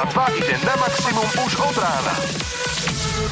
Európa 0.00 0.32
2 0.32 0.40
ide 0.40 0.56
na 0.64 0.74
maximum 0.80 1.28
už 1.44 1.52
od 1.60 1.76
rána. 1.76 2.14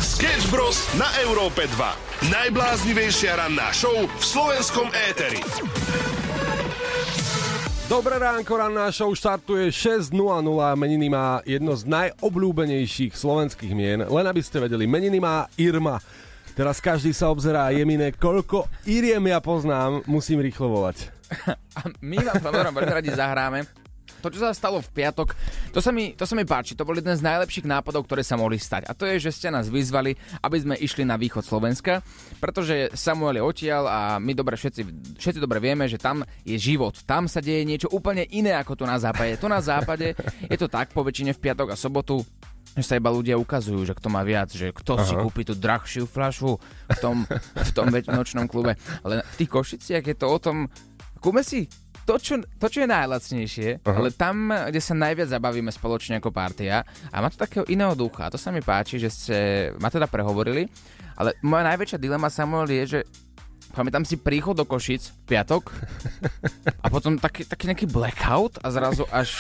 Sketch 0.04 0.52
Bros. 0.52 0.84
na 1.00 1.08
Európe 1.25 1.64
2. 1.64 2.28
Najbláznivejšia 2.28 3.41
ranná 3.41 3.73
show 3.73 3.96
v 4.05 4.21
slovenskom 4.21 4.92
éteri. 4.92 5.41
Dobré 7.89 8.21
ránko, 8.21 8.61
ranná 8.61 8.93
show 8.93 9.09
štartuje 9.17 9.73
6.00. 9.73 10.12
Meniny 10.77 11.09
má 11.09 11.41
jedno 11.49 11.73
z 11.73 11.89
najobľúbenejších 11.89 13.16
slovenských 13.16 13.73
mien. 13.73 14.05
Len 14.05 14.27
aby 14.29 14.45
ste 14.45 14.61
vedeli, 14.61 14.85
meniny 14.85 15.25
má 15.25 15.48
Irma. 15.57 16.05
Teraz 16.53 16.85
každý 16.85 17.16
sa 17.16 17.32
obzerá 17.32 17.73
jemine, 17.73 18.12
koľko 18.12 18.69
Iriem 18.85 19.25
ja 19.25 19.41
poznám, 19.41 20.05
musím 20.05 20.45
rýchlo 20.45 20.69
volať. 20.69 21.09
A 21.80 21.89
my 22.05 22.21
vám 22.29 22.45
veľmi 22.45 22.93
radi 22.93 23.09
zahráme. 23.16 23.78
To, 24.18 24.29
čo 24.29 24.43
sa 24.43 24.50
stalo 24.50 24.82
v 24.82 24.90
piatok, 24.90 25.35
to 25.71 25.79
sa, 25.79 25.95
mi, 25.95 26.14
to 26.18 26.27
sa 26.27 26.35
mi 26.35 26.43
páči. 26.43 26.75
To 26.75 26.82
bol 26.82 26.99
jeden 26.99 27.14
z 27.14 27.22
najlepších 27.22 27.67
nápadov, 27.67 28.07
ktoré 28.07 28.27
sa 28.27 28.35
mohli 28.35 28.58
stať. 28.58 28.91
A 28.91 28.93
to 28.93 29.07
je, 29.07 29.22
že 29.22 29.31
ste 29.31 29.49
nás 29.54 29.71
vyzvali, 29.71 30.18
aby 30.43 30.57
sme 30.58 30.75
išli 30.75 31.07
na 31.07 31.14
východ 31.14 31.46
Slovenska, 31.46 32.02
pretože 32.42 32.91
Samuel 32.98 33.38
je 33.38 33.46
odtiaľ 33.46 33.84
a 33.86 34.00
my 34.18 34.32
dobre 34.34 34.58
všetci, 34.58 34.82
všetci 35.18 35.38
dobre 35.38 35.62
vieme, 35.62 35.86
že 35.86 36.02
tam 36.02 36.27
je 36.42 36.58
život. 36.58 36.94
Tam 37.06 37.30
sa 37.30 37.38
deje 37.38 37.62
niečo 37.62 37.88
úplne 37.94 38.27
iné 38.34 38.58
ako 38.58 38.82
tu 38.82 38.84
na 38.84 38.98
západe. 38.98 39.38
Tu 39.38 39.46
na 39.46 39.62
západe 39.62 40.19
je 40.50 40.58
to 40.58 40.66
tak 40.66 40.91
po 40.91 41.06
väčšine 41.06 41.34
v 41.34 41.42
piatok 41.42 41.72
a 41.72 41.77
sobotu, 41.78 42.22
že 42.78 42.84
sa 42.86 42.94
iba 42.94 43.10
ľudia 43.10 43.34
ukazujú, 43.34 43.82
že 43.82 43.96
kto 43.96 44.08
má 44.12 44.22
viac, 44.22 44.55
že 44.55 44.70
kto 44.70 44.98
Aha. 44.98 45.06
si 45.06 45.14
kúpi 45.19 45.42
tú 45.42 45.58
drahšiu 45.58 46.06
fľašu 46.06 46.50
v 46.94 46.98
tom, 47.02 47.27
v 47.55 47.70
tom 47.74 47.86
nočnom 47.91 48.46
klube. 48.46 48.78
Ale 49.02 49.24
v 49.24 49.34
tých 49.34 49.50
Košiciach 49.50 50.05
je 50.05 50.16
to 50.19 50.27
o 50.30 50.38
tom, 50.38 50.70
kúme 51.19 51.42
si 51.42 51.66
to, 52.08 52.16
čo, 52.16 52.34
to, 52.40 52.66
čo 52.72 52.78
je 52.80 52.88
najlacnejšie, 52.88 53.68
uh-huh. 53.84 53.96
ale 54.00 54.08
tam, 54.16 54.48
kde 54.48 54.80
sa 54.80 54.96
najviac 54.96 55.28
zabavíme 55.28 55.68
spoločne 55.68 56.16
ako 56.16 56.33
partia 56.33 56.80
a 57.12 57.16
má 57.20 57.28
to 57.28 57.36
takého 57.36 57.69
iného 57.69 57.92
ducha. 57.92 58.27
A 58.27 58.33
to 58.33 58.41
sa 58.41 58.48
mi 58.48 58.64
páči, 58.64 58.96
že 58.96 59.12
ste 59.12 59.38
ma 59.77 59.92
teda 59.92 60.08
prehovorili, 60.08 60.64
ale 61.20 61.36
moja 61.44 61.68
najväčšia 61.68 62.00
dilema, 62.00 62.33
Samuel, 62.33 62.64
je, 62.72 62.84
že 62.88 63.00
pamätám 63.77 64.08
si 64.08 64.16
príchod 64.16 64.56
do 64.56 64.64
Košic 64.64 65.28
piatok 65.28 65.68
a 66.84 66.86
potom 66.88 67.20
taký, 67.20 67.44
taký 67.44 67.68
nejaký 67.68 67.84
blackout 67.92 68.56
a 68.64 68.72
zrazu 68.72 69.05
až 69.12 69.36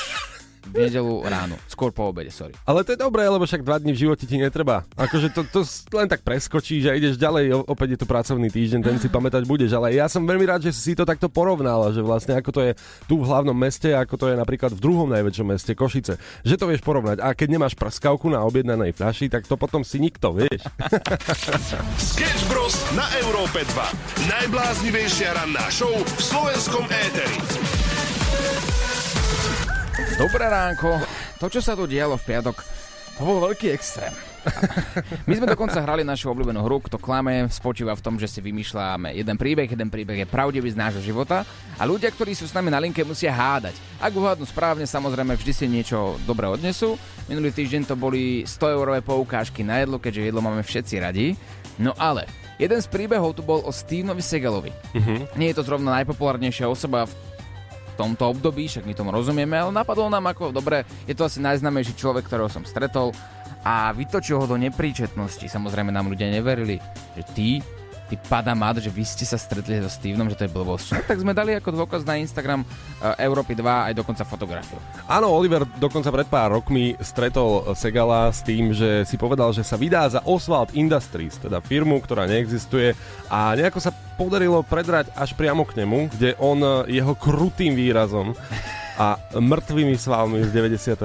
v 0.68 0.88
nedelu 0.88 1.24
ráno. 1.24 1.56
Skôr 1.66 1.90
po 1.90 2.12
obede, 2.12 2.28
sorry. 2.28 2.52
Ale 2.68 2.84
to 2.84 2.94
je 2.94 3.00
dobré, 3.00 3.24
lebo 3.24 3.48
však 3.48 3.64
dva 3.64 3.80
dní 3.80 3.96
v 3.96 4.02
živote 4.06 4.24
ti 4.28 4.36
netreba. 4.36 4.84
Akože 4.94 5.32
to, 5.32 5.42
to 5.48 5.64
len 5.96 6.06
tak 6.06 6.20
preskočíš 6.22 6.92
a 6.92 6.96
ideš 6.96 7.16
ďalej, 7.16 7.64
opäť 7.64 7.96
je 7.96 7.98
to 8.04 8.06
pracovný 8.06 8.48
týždeň, 8.52 8.80
ten 8.84 8.96
si 9.00 9.08
pamätať 9.16 9.48
budeš. 9.48 9.72
Ale 9.74 9.96
ja 9.96 10.06
som 10.06 10.22
veľmi 10.22 10.44
rád, 10.44 10.68
že 10.68 10.72
si 10.76 10.92
to 10.92 11.08
takto 11.08 11.32
porovnala, 11.32 11.90
že 11.90 12.04
vlastne 12.04 12.36
ako 12.36 12.50
to 12.52 12.60
je 12.60 12.72
tu 13.08 13.16
v 13.18 13.26
hlavnom 13.26 13.56
meste, 13.56 13.90
ako 13.96 14.14
to 14.20 14.26
je 14.28 14.36
napríklad 14.36 14.70
v 14.76 14.80
druhom 14.80 15.08
najväčšom 15.08 15.46
meste, 15.48 15.72
Košice. 15.72 16.20
Že 16.44 16.54
to 16.60 16.64
vieš 16.68 16.82
porovnať. 16.84 17.24
A 17.24 17.32
keď 17.32 17.48
nemáš 17.56 17.74
prskavku 17.74 18.28
na 18.28 18.44
objednanej 18.44 18.92
fľaši, 18.92 19.32
tak 19.32 19.48
to 19.48 19.56
potom 19.56 19.82
si 19.82 19.96
nikto, 19.98 20.36
vieš. 20.36 20.60
Sketch 22.12 22.44
Bros. 22.52 22.76
na 22.92 23.08
Európe 23.24 23.64
2. 23.64 24.28
Najbláznivejšia 24.28 25.34
ranná 25.34 25.66
show 25.72 25.92
v 25.92 26.20
slovenskom 26.20 26.84
éteri. 26.90 27.38
Dobré 30.18 30.50
ránko. 30.50 30.98
To, 31.38 31.46
čo 31.46 31.62
sa 31.62 31.78
tu 31.78 31.86
dialo 31.86 32.18
v 32.18 32.26
piatok, 32.26 32.58
to 33.14 33.20
bol 33.22 33.38
veľký 33.38 33.70
extrém. 33.70 34.10
My 35.30 35.38
sme 35.38 35.46
dokonca 35.46 35.78
hrali 35.78 36.02
našu 36.02 36.34
obľúbenú 36.34 36.58
hru, 36.58 36.82
kto 36.82 36.98
klame, 36.98 37.46
spočíva 37.46 37.94
v 37.94 38.02
tom, 38.02 38.18
že 38.18 38.26
si 38.26 38.42
vymýšľame 38.42 39.14
jeden 39.14 39.38
príbeh, 39.38 39.70
jeden 39.70 39.86
príbeh 39.86 40.18
je 40.18 40.26
pravdivý 40.26 40.74
z 40.74 40.80
nášho 40.80 41.06
života 41.06 41.46
a 41.78 41.82
ľudia, 41.86 42.10
ktorí 42.10 42.34
sú 42.34 42.50
s 42.50 42.56
nami 42.56 42.66
na 42.66 42.82
linke, 42.82 43.06
musia 43.06 43.30
hádať. 43.30 43.78
Ak 44.02 44.10
uhádnu 44.10 44.42
správne, 44.42 44.90
samozrejme 44.90 45.38
vždy 45.38 45.52
si 45.54 45.70
niečo 45.70 46.18
dobré 46.26 46.50
odnesú. 46.50 46.98
Minulý 47.30 47.54
týždeň 47.54 47.86
to 47.86 47.94
boli 47.94 48.42
100 48.42 48.74
eurové 48.74 48.98
poukážky 49.06 49.62
na 49.62 49.86
jedlo, 49.86 50.02
keďže 50.02 50.34
jedlo 50.34 50.42
máme 50.42 50.66
všetci 50.66 50.98
radi. 50.98 51.38
No 51.78 51.94
ale 51.94 52.26
Jeden 52.58 52.82
z 52.82 52.90
príbehov 52.90 53.38
tu 53.38 53.46
bol 53.46 53.62
o 53.62 53.70
Stevenovi 53.70 54.18
Segalovi. 54.18 54.74
Uh-huh. 54.90 55.22
Nie 55.38 55.54
je 55.54 55.62
to 55.62 55.66
zrovna 55.70 55.94
najpopulárnejšia 56.02 56.66
osoba 56.66 57.06
v 57.06 57.14
tomto 57.98 58.30
období, 58.30 58.70
však 58.70 58.86
my 58.86 58.94
tomu 58.94 59.10
rozumieme, 59.10 59.58
ale 59.58 59.74
napadlo 59.74 60.06
nám 60.06 60.30
ako, 60.30 60.54
dobre, 60.54 60.86
je 61.10 61.18
to 61.18 61.26
asi 61.26 61.42
najznamejší 61.42 61.98
človek, 61.98 62.30
ktorého 62.30 62.46
som 62.46 62.62
stretol 62.62 63.10
a 63.66 63.90
vytočil 63.90 64.38
ho 64.38 64.46
do 64.46 64.54
nepríčetnosti. 64.54 65.50
Samozrejme 65.50 65.90
nám 65.90 66.06
ľudia 66.06 66.30
neverili, 66.30 66.78
že 67.18 67.22
ty 67.34 67.48
ty 68.08 68.16
padamat, 68.16 68.80
že 68.80 68.88
vy 68.88 69.04
ste 69.04 69.28
sa 69.28 69.36
stretli 69.36 69.76
so 69.84 69.92
Stevenom, 69.92 70.32
že 70.32 70.36
to 70.40 70.44
je 70.48 70.52
blbosť. 70.52 70.86
No, 70.96 71.04
tak 71.04 71.20
sme 71.20 71.36
dali 71.36 71.52
ako 71.52 71.84
dôkaz 71.84 72.02
na 72.08 72.16
Instagram 72.16 72.64
uh, 72.64 73.14
Európy 73.20 73.52
2 73.52 73.92
aj 73.92 73.94
dokonca 73.94 74.24
fotografiu. 74.24 74.80
Áno, 75.04 75.28
Oliver 75.30 75.68
dokonca 75.76 76.08
pred 76.08 76.28
pár 76.28 76.56
rokmi 76.56 76.96
stretol 77.04 77.76
Segala 77.76 78.32
s 78.32 78.40
tým, 78.40 78.72
že 78.72 79.04
si 79.04 79.20
povedal, 79.20 79.52
že 79.52 79.62
sa 79.62 79.76
vydá 79.76 80.08
za 80.08 80.24
Oswald 80.24 80.72
Industries, 80.72 81.36
teda 81.36 81.60
firmu, 81.60 82.00
ktorá 82.00 82.24
neexistuje 82.24 82.96
a 83.28 83.52
nejako 83.52 83.84
sa 83.84 83.92
podarilo 84.18 84.66
predrať 84.66 85.14
až 85.14 85.36
priamo 85.38 85.62
k 85.62 85.84
nemu, 85.84 86.10
kde 86.10 86.34
on 86.42 86.58
eh, 86.58 86.98
jeho 86.98 87.14
krutým 87.14 87.78
výrazom 87.78 88.34
a 88.98 89.14
mŕtvými 89.38 89.94
svalmi 89.94 90.42
z 90.42 90.50
96. 90.50 90.98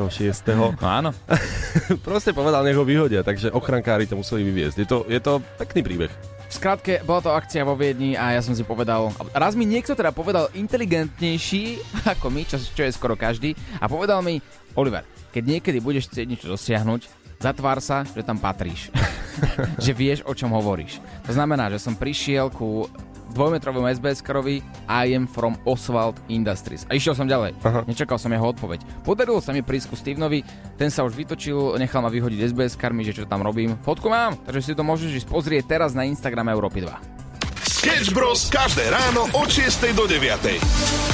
No 0.58 0.74
áno. 0.82 1.14
Proste 2.08 2.34
povedal, 2.34 2.66
nech 2.66 2.74
ho 2.74 2.82
vyhodia, 2.82 3.22
takže 3.22 3.54
ochrankári 3.54 4.10
to 4.10 4.18
museli 4.18 4.42
vyviezť. 4.50 4.78
Je 4.82 4.88
to, 4.90 4.98
je 5.06 5.22
to 5.22 5.38
pekný 5.62 5.86
príbeh. 5.86 6.12
V 6.54 6.62
skratke, 6.62 7.02
bola 7.02 7.18
to 7.18 7.34
akcia 7.34 7.66
vo 7.66 7.74
Viedni 7.74 8.14
a 8.14 8.38
ja 8.38 8.42
som 8.46 8.54
si 8.54 8.62
povedal, 8.62 9.10
raz 9.34 9.58
mi 9.58 9.66
niekto 9.66 9.98
teda 9.98 10.14
povedal 10.14 10.54
inteligentnejší 10.54 11.82
ako 12.14 12.30
my, 12.30 12.46
čo, 12.46 12.62
čo 12.62 12.86
je 12.86 12.94
skoro 12.94 13.18
každý, 13.18 13.58
a 13.82 13.90
povedal 13.90 14.22
mi, 14.22 14.38
Oliver, 14.78 15.02
keď 15.34 15.44
niekedy 15.50 15.82
budeš 15.82 16.14
chcieť 16.14 16.30
niečo 16.30 16.54
dosiahnuť, 16.54 17.10
zatvár 17.42 17.82
sa, 17.82 18.06
že 18.06 18.22
tam 18.22 18.38
patríš. 18.38 18.94
že 19.82 19.98
vieš, 19.98 20.22
o 20.30 20.34
čom 20.38 20.54
hovoríš. 20.54 21.02
To 21.26 21.34
znamená, 21.34 21.74
že 21.74 21.82
som 21.82 21.98
prišiel 21.98 22.54
ku 22.54 22.86
dvojmetrovom 23.34 23.90
SBS-karovi 23.90 24.62
I 24.88 25.06
am 25.18 25.26
from 25.26 25.58
Oswald 25.66 26.22
Industries. 26.30 26.86
A 26.88 26.96
išiel 26.96 27.18
som 27.18 27.26
ďalej. 27.26 27.58
Aha. 27.66 27.82
Nečakal 27.90 28.22
som 28.22 28.30
jeho 28.30 28.46
odpoveď. 28.46 28.86
Podarilo 29.02 29.42
sa 29.42 29.52
mi 29.52 29.66
prísť 29.66 29.90
ku 29.90 29.96
Stevenovi, 29.98 30.46
ten 30.78 30.94
sa 30.94 31.02
už 31.04 31.18
vytočil, 31.18 31.76
nechal 31.82 32.06
ma 32.06 32.14
vyhodiť 32.14 32.54
SBS-karmi, 32.54 33.02
že 33.04 33.18
čo 33.18 33.24
tam 33.26 33.42
robím. 33.42 33.76
Fotku 33.82 34.08
mám, 34.08 34.38
takže 34.46 34.72
si 34.72 34.78
to 34.78 34.86
môžeš 34.86 35.26
ísť 35.26 35.28
pozrieť 35.28 35.64
teraz 35.66 35.92
na 35.98 36.06
Instagrame 36.06 36.54
Európy 36.54 36.86
2. 36.86 37.66
Sketch 37.68 38.16
Bros. 38.16 38.48
každé 38.48 38.88
ráno 38.88 39.28
od 39.36 39.50
6 39.52 39.92
do 39.92 40.08
9. 40.08 41.13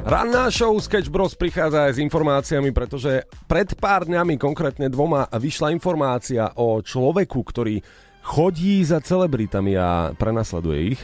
Ranná 0.00 0.48
show 0.48 0.72
Sketch 0.80 1.12
Bros 1.12 1.36
prichádza 1.36 1.84
aj 1.84 1.92
s 1.96 2.02
informáciami, 2.02 2.72
pretože 2.72 3.28
pred 3.44 3.68
pár 3.76 4.08
dňami, 4.08 4.40
konkrétne 4.40 4.88
dvoma, 4.88 5.28
vyšla 5.28 5.76
informácia 5.76 6.56
o 6.56 6.80
človeku, 6.80 7.36
ktorý 7.44 7.84
chodí 8.24 8.80
za 8.80 9.04
celebritami 9.04 9.76
a 9.76 10.16
prenasleduje 10.16 10.96
ich. 10.96 11.00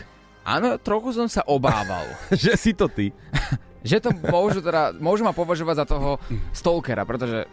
Áno, 0.48 0.80
trochu 0.80 1.12
som 1.12 1.28
sa 1.28 1.44
obával. 1.44 2.08
že 2.32 2.56
si 2.56 2.72
to 2.72 2.88
ty. 2.88 3.12
že 3.84 4.00
to 4.00 4.16
môžu, 4.32 4.64
teda, 4.64 4.96
môžu 4.96 5.28
ma 5.28 5.36
považovať 5.36 5.76
za 5.84 5.86
toho 5.86 6.16
stalkera, 6.56 7.04
pretože 7.04 7.44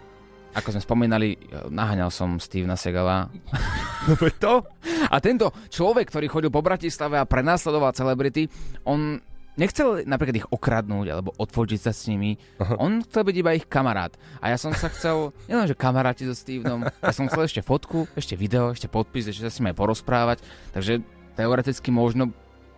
ako 0.53 0.69
sme 0.69 0.81
spomínali, 0.85 1.29
naháňal 1.67 2.13
som 2.13 2.39
Stevena 2.39 2.79
Segala. 2.79 3.27
No 4.03 4.19
to? 4.19 4.67
A 5.07 5.23
tento 5.23 5.47
človek, 5.71 6.11
ktorý 6.11 6.27
chodil 6.27 6.51
po 6.51 6.59
Bratislave 6.59 7.15
a 7.15 7.23
prenasledoval 7.23 7.95
celebrity, 7.95 8.51
on 8.83 9.15
nechcel 9.55 10.05
napríklad 10.05 10.43
ich 10.43 10.49
okradnúť 10.49 11.07
alebo 11.13 11.29
odfočiť 11.37 11.79
sa 11.79 11.91
s 11.93 12.09
nimi. 12.09 12.37
Aha. 12.59 12.77
On 12.81 13.01
chcel 13.05 13.23
byť 13.25 13.35
iba 13.37 13.51
ich 13.57 13.65
kamarát. 13.69 14.13
A 14.41 14.53
ja 14.53 14.57
som 14.57 14.73
sa 14.73 14.89
chcel, 14.89 15.31
nielen, 15.49 15.69
že 15.69 15.77
kamaráti 15.77 16.25
so 16.25 16.35
Stevenom, 16.35 16.85
ja 16.87 17.13
som 17.13 17.29
chcel 17.29 17.45
ešte 17.45 17.61
fotku, 17.61 18.09
ešte 18.17 18.33
video, 18.37 18.73
ešte 18.73 18.89
podpis, 18.89 19.29
ešte 19.29 19.45
sa 19.45 19.51
s 19.53 19.57
nimi 19.61 19.73
aj 19.73 19.77
porozprávať. 19.77 20.37
Takže 20.73 21.01
teoreticky 21.33 21.89
možno 21.89 22.29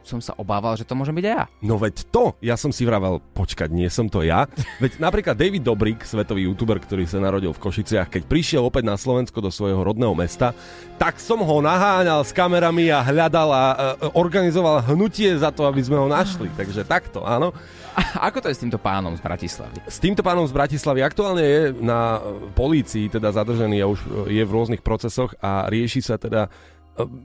som 0.06 0.22
sa 0.22 0.38
obával, 0.38 0.78
že 0.78 0.86
to 0.86 0.94
môže 0.94 1.12
byť 1.12 1.26
aj 1.26 1.34
ja. 1.36 1.44
No 1.66 1.76
veď 1.82 2.06
to, 2.14 2.38
ja 2.40 2.56
som 2.56 2.70
si 2.70 2.86
vravel, 2.86 3.20
počkať, 3.34 3.70
nie 3.74 3.90
som 3.90 4.06
to 4.06 4.22
ja. 4.22 4.46
Veď 4.84 5.02
napríklad 5.02 5.36
David 5.36 5.66
Dobrik, 5.66 6.06
svetový 6.06 6.46
youtuber, 6.46 6.78
ktorý 6.78 7.10
sa 7.10 7.18
narodil 7.18 7.52
v 7.52 7.62
Košiciach, 7.62 8.08
keď 8.10 8.24
prišiel 8.30 8.62
opäť 8.62 8.86
na 8.86 8.96
Slovensko 8.96 9.42
do 9.42 9.50
svojho 9.50 9.82
rodného 9.82 10.14
mesta, 10.14 10.54
tak 10.96 11.18
som 11.18 11.42
ho 11.42 11.58
naháňal 11.60 12.24
s 12.24 12.32
kamerami 12.32 12.94
a 12.94 13.04
hľadal 13.04 13.50
a 13.52 13.64
e, 13.66 13.76
organizoval 14.16 14.86
hnutie 14.94 15.34
za 15.36 15.50
to, 15.52 15.68
aby 15.68 15.82
sme 15.82 15.98
ho 16.00 16.08
našli. 16.08 16.48
Takže 16.54 16.88
takto, 16.88 17.26
áno. 17.26 17.52
A 17.96 18.28
ako 18.28 18.44
to 18.44 18.48
je 18.52 18.60
s 18.60 18.64
týmto 18.64 18.76
pánom 18.76 19.16
z 19.16 19.24
Bratislavy? 19.24 19.80
S 19.88 20.04
týmto 20.04 20.20
pánom 20.20 20.44
z 20.44 20.52
Bratislavy 20.52 21.00
aktuálne 21.00 21.44
je 21.44 21.62
na 21.80 22.20
polícii 22.52 23.08
teda 23.08 23.32
zadržený 23.32 23.80
a 23.80 23.88
už 23.88 24.28
je 24.28 24.44
v 24.44 24.52
rôznych 24.52 24.84
procesoch 24.84 25.32
a 25.40 25.72
rieši 25.72 26.04
sa 26.04 26.20
teda 26.20 26.52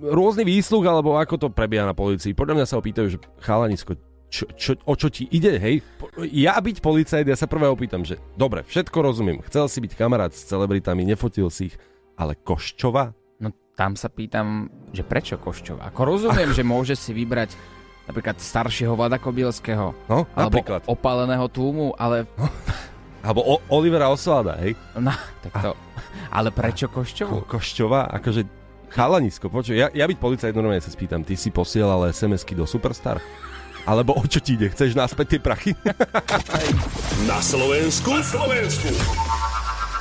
rôzny 0.03 0.43
výsluh, 0.43 0.83
alebo 0.83 1.15
ako 1.15 1.35
to 1.37 1.49
prebieha 1.49 1.87
na 1.87 1.95
policii. 1.95 2.35
Podľa 2.35 2.55
mňa 2.59 2.67
sa 2.67 2.77
opýtajú, 2.77 3.07
že 3.07 3.19
chalanisko, 3.39 3.95
čo, 4.27 4.47
čo, 4.55 4.75
o 4.83 4.95
čo 4.95 5.11
ti 5.11 5.27
ide, 5.31 5.59
hej? 5.59 5.83
Ja 6.31 6.59
byť 6.59 6.79
policajt, 6.79 7.27
ja 7.27 7.39
sa 7.39 7.47
prvé 7.47 7.67
opýtam, 7.67 8.03
že 8.03 8.19
dobre, 8.35 8.63
všetko 8.67 8.99
rozumiem, 8.99 9.39
chcel 9.47 9.67
si 9.67 9.79
byť 9.79 9.93
kamarát 9.95 10.31
s 10.31 10.47
celebritami, 10.47 11.03
nefotil 11.03 11.51
si 11.51 11.71
ich, 11.71 11.77
ale 12.15 12.35
Koščova? 12.35 13.15
No 13.39 13.51
tam 13.75 13.95
sa 13.95 14.07
pýtam, 14.07 14.67
že 14.91 15.03
prečo 15.03 15.39
Koščova? 15.39 15.87
Ako 15.91 16.03
rozumiem, 16.03 16.51
Ach. 16.51 16.57
že 16.59 16.67
môže 16.67 16.95
si 16.95 17.11
vybrať 17.15 17.55
napríklad 18.11 18.43
staršieho 18.43 18.99
Vlada 18.99 19.23
Kobielského. 19.23 19.95
No, 20.11 20.27
Alebo 20.35 20.59
napríklad. 20.59 20.83
opáleného 20.91 21.47
túmu, 21.47 21.95
ale... 21.95 22.27
Alebo 23.23 23.45
o- 23.45 23.63
Olivera 23.71 24.09
Osvalda, 24.11 24.59
hej? 24.59 24.75
No, 24.99 25.13
tak 25.47 25.53
to... 25.63 25.71
Ale 26.33 26.51
prečo 26.51 26.87
Košťovu? 26.91 27.31
Ko- 27.31 27.47
Košťová, 27.59 28.11
akože 28.19 28.43
chalanisko, 28.91 29.47
počuj, 29.49 29.79
ja, 29.79 29.89
ja 29.95 30.05
byť 30.05 30.19
policajt 30.19 30.55
normálne 30.55 30.83
sa 30.83 30.91
spýtam, 30.91 31.23
ty 31.23 31.39
si 31.39 31.55
posielal 31.55 32.11
SMS-ky 32.11 32.59
do 32.59 32.67
Superstar? 32.67 33.23
Alebo 33.89 34.13
o 34.13 34.23
čo 34.29 34.39
ti 34.45 34.61
ide? 34.61 34.69
Chceš 34.69 34.93
naspäť 34.93 35.37
tie 35.37 35.41
prachy? 35.41 35.73
Na 37.31 37.41
Slovensku. 37.41 38.13
Na 38.13 38.23
Slovensku. 38.23 38.91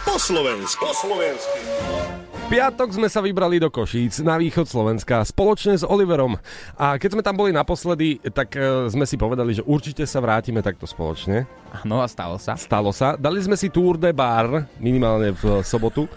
Po 0.03 0.15
Slovensku. 0.19 0.81
Po 0.83 0.91
Slovensku. 0.91 1.57
V 2.49 2.57
piatok 2.57 2.89
sme 2.97 3.05
sa 3.05 3.21
vybrali 3.21 3.61
do 3.61 3.69
Košíc 3.69 4.25
na 4.25 4.41
východ 4.41 4.65
Slovenska 4.65 5.21
spoločne 5.21 5.77
s 5.77 5.85
Oliverom. 5.85 6.33
A 6.81 6.97
keď 6.97 7.13
sme 7.13 7.21
tam 7.21 7.37
boli 7.37 7.53
naposledy, 7.53 8.17
tak 8.33 8.57
e, 8.57 8.89
sme 8.89 9.05
si 9.05 9.21
povedali, 9.21 9.53
že 9.53 9.61
určite 9.61 10.01
sa 10.09 10.17
vrátime 10.17 10.65
takto 10.65 10.89
spoločne. 10.89 11.45
No 11.85 12.01
a 12.01 12.09
stalo 12.09 12.41
sa. 12.41 12.57
Stalo 12.57 12.89
sa. 12.89 13.13
Dali 13.21 13.37
sme 13.37 13.53
si 13.53 13.69
Tour 13.69 14.01
de 14.01 14.09
Bar, 14.09 14.65
minimálne 14.81 15.29
v 15.37 15.61
sobotu. 15.61 16.09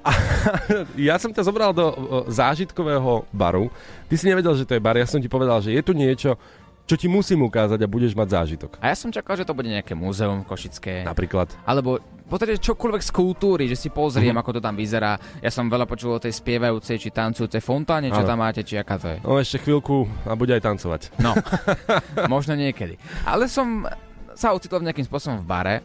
A 0.00 0.10
ja 1.10 1.20
som 1.20 1.32
ťa 1.32 1.44
zobral 1.44 1.76
do 1.76 1.92
zážitkového 2.28 3.28
baru. 3.30 3.68
Ty 4.08 4.14
si 4.16 4.24
nevedel, 4.28 4.56
že 4.56 4.64
to 4.64 4.76
je 4.76 4.82
bar. 4.82 4.96
Ja 4.96 5.08
som 5.08 5.20
ti 5.20 5.28
povedal, 5.28 5.60
že 5.60 5.76
je 5.76 5.82
tu 5.84 5.92
niečo, 5.92 6.40
čo 6.88 6.98
ti 6.98 7.06
musím 7.06 7.46
ukázať 7.46 7.78
a 7.78 7.86
budeš 7.86 8.18
mať 8.18 8.28
zážitok. 8.34 8.70
A 8.82 8.90
ja 8.90 8.96
som 8.98 9.14
čakal, 9.14 9.38
že 9.38 9.46
to 9.46 9.54
bude 9.54 9.70
nejaké 9.70 9.94
múzeum 9.94 10.42
košické. 10.42 11.06
Napríklad. 11.06 11.52
Alebo 11.62 12.02
v 12.02 12.26
podstate 12.26 12.58
čokoľvek 12.58 13.02
z 13.06 13.10
kultúry, 13.14 13.64
že 13.70 13.78
si 13.78 13.94
pozriem, 13.94 14.34
ako 14.34 14.58
to 14.58 14.60
tam 14.62 14.74
vyzerá. 14.74 15.14
Ja 15.38 15.54
som 15.54 15.70
veľa 15.70 15.86
počul 15.86 16.18
o 16.18 16.22
tej 16.22 16.34
spievajúcej 16.34 16.98
či 16.98 17.14
tancujúcej 17.14 17.62
fontáne, 17.62 18.10
čo 18.10 18.22
Áno. 18.22 18.30
tam 18.34 18.38
máte, 18.42 18.66
či 18.66 18.74
aká 18.78 18.98
to 18.98 19.06
je. 19.06 19.18
No 19.22 19.38
ešte 19.38 19.62
chvíľku 19.62 20.06
a 20.26 20.34
bude 20.34 20.50
aj 20.54 20.62
tancovať. 20.66 21.14
No, 21.22 21.34
možno 22.32 22.58
niekedy. 22.58 22.98
Ale 23.22 23.46
som 23.46 23.86
sa 24.34 24.50
ocitol 24.50 24.82
nejakým 24.82 25.06
spôsobom 25.06 25.42
v 25.42 25.46
bare, 25.46 25.76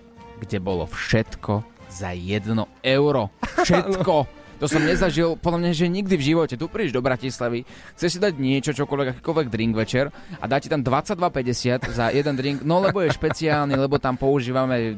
kde 0.42 0.58
bolo 0.58 0.90
všetko 0.90 1.75
za 1.96 2.12
jedno 2.12 2.68
euro. 2.84 3.32
Všetko. 3.64 4.44
To 4.56 4.72
som 4.72 4.88
nezažil, 4.88 5.36
podľa 5.36 5.68
mňa, 5.68 5.72
že 5.76 5.92
nikdy 5.92 6.16
v 6.16 6.28
živote. 6.32 6.56
Tu 6.56 6.64
prídeš 6.72 6.96
do 6.96 7.04
Bratislavy, 7.04 7.68
chceš 7.96 8.16
si 8.16 8.20
dať 8.24 8.40
niečo, 8.40 8.72
čokoľvek, 8.72 9.20
akýkoľvek 9.20 9.48
drink 9.52 9.76
večer 9.76 10.08
a 10.40 10.48
dá 10.48 10.64
ti 10.64 10.72
tam 10.72 10.80
22,50 10.80 11.92
za 11.92 12.08
jeden 12.16 12.36
drink, 12.40 12.64
no 12.64 12.80
lebo 12.80 13.04
je 13.04 13.12
špeciálny, 13.12 13.76
lebo 13.76 14.00
tam 14.00 14.16
používame 14.16 14.96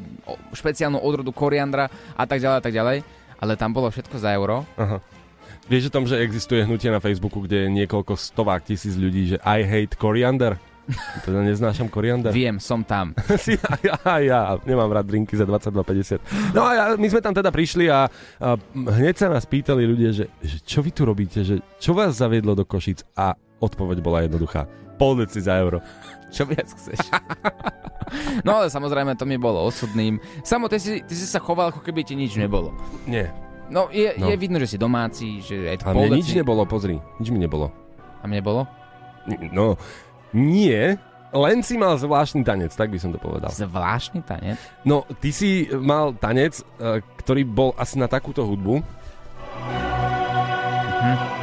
špeciálnu 0.53 1.01
odrodu 1.01 1.33
koriandra 1.33 1.89
a 2.13 2.23
tak 2.29 2.37
ďalej 2.37 2.57
a 2.57 2.63
tak 2.63 2.73
ďalej. 2.73 2.97
Ale 3.37 3.53
tam 3.57 3.73
bolo 3.73 3.89
všetko 3.89 4.17
za 4.17 4.29
euro. 4.33 4.61
Aha. 4.77 4.97
Vieš 5.65 5.89
o 5.89 5.95
tom, 5.99 6.05
že 6.05 6.21
existuje 6.21 6.61
hnutie 6.63 6.93
na 6.93 7.01
Facebooku, 7.01 7.41
kde 7.41 7.65
je 7.65 7.69
niekoľko 7.81 8.13
stovák 8.13 8.61
tisíc 8.61 8.93
ľudí, 8.93 9.35
že 9.35 9.37
I 9.41 9.65
hate 9.65 9.97
coriander? 9.97 10.55
Teda 11.27 11.43
neznášam 11.43 11.91
koriander. 11.91 12.31
Viem, 12.31 12.63
som 12.63 12.79
tam. 12.81 13.11
si, 13.43 13.59
ja, 13.83 13.95
a 14.01 14.23
ja 14.23 14.39
nemám 14.63 14.87
rád 14.89 15.07
drinky 15.11 15.35
za 15.35 15.43
22,50. 15.43 16.55
No 16.55 16.63
a 16.63 16.71
ja, 16.73 16.83
my 16.95 17.07
sme 17.07 17.19
tam 17.19 17.35
teda 17.35 17.51
prišli 17.51 17.91
a, 17.91 18.07
a 18.39 18.47
hneď 18.73 19.15
sa 19.19 19.27
nás 19.27 19.43
pýtali 19.43 19.83
ľudia, 19.83 20.15
že, 20.15 20.25
že 20.39 20.57
čo 20.63 20.79
vy 20.79 20.91
tu 20.95 21.03
robíte, 21.03 21.43
že 21.43 21.59
čo 21.77 21.91
vás 21.91 22.15
zaviedlo 22.15 22.55
do 22.55 22.63
Košic 22.63 23.03
a 23.13 23.35
odpoveď 23.59 23.97
bola 23.99 24.23
jednoduchá. 24.23 24.63
Pol 24.95 25.19
deci 25.19 25.43
za 25.43 25.59
euro. 25.59 25.83
Čo 26.31 26.47
viac 26.47 26.67
chceš? 26.71 26.99
No 28.47 28.63
ale 28.63 28.71
samozrejme 28.71 29.19
to 29.19 29.27
mi 29.27 29.35
bolo 29.35 29.67
osudným. 29.67 30.15
Samo 30.39 30.71
ty 30.71 30.79
si, 30.79 31.03
ty 31.03 31.11
si 31.11 31.27
sa 31.27 31.43
choval, 31.43 31.75
ako 31.75 31.83
keby 31.83 32.07
ti 32.07 32.15
nič 32.15 32.39
nebolo. 32.39 32.71
Nie. 33.03 33.35
No 33.67 33.91
je, 33.91 34.15
No. 34.15 34.31
je 34.31 34.35
vidno, 34.39 34.55
že 34.63 34.71
si 34.71 34.77
domáci, 34.79 35.43
že 35.43 35.75
aj 35.75 35.83
A 35.83 35.91
mne 35.91 36.15
nič 36.15 36.31
nebolo, 36.31 36.63
pozri. 36.63 37.03
Nič 37.19 37.27
mi 37.27 37.39
nebolo. 37.43 37.67
A 38.23 38.25
mne 38.25 38.39
bolo? 38.39 38.63
No, 39.51 39.75
nie. 40.33 40.95
Len 41.27 41.59
si 41.59 41.75
mal 41.75 41.99
zvláštny 41.99 42.41
tanec, 42.41 42.71
tak 42.71 42.87
by 42.87 42.97
som 42.97 43.11
to 43.11 43.19
povedal. 43.19 43.51
Zvláštny 43.51 44.23
tanec. 44.23 44.55
No, 44.87 45.03
ty 45.19 45.35
si 45.35 45.67
mal 45.75 46.15
tanec, 46.15 46.63
e, 46.79 47.03
ktorý 47.19 47.43
bol 47.43 47.75
asi 47.75 47.99
na 47.99 48.07
takúto 48.07 48.47
hudbu. 48.47 48.79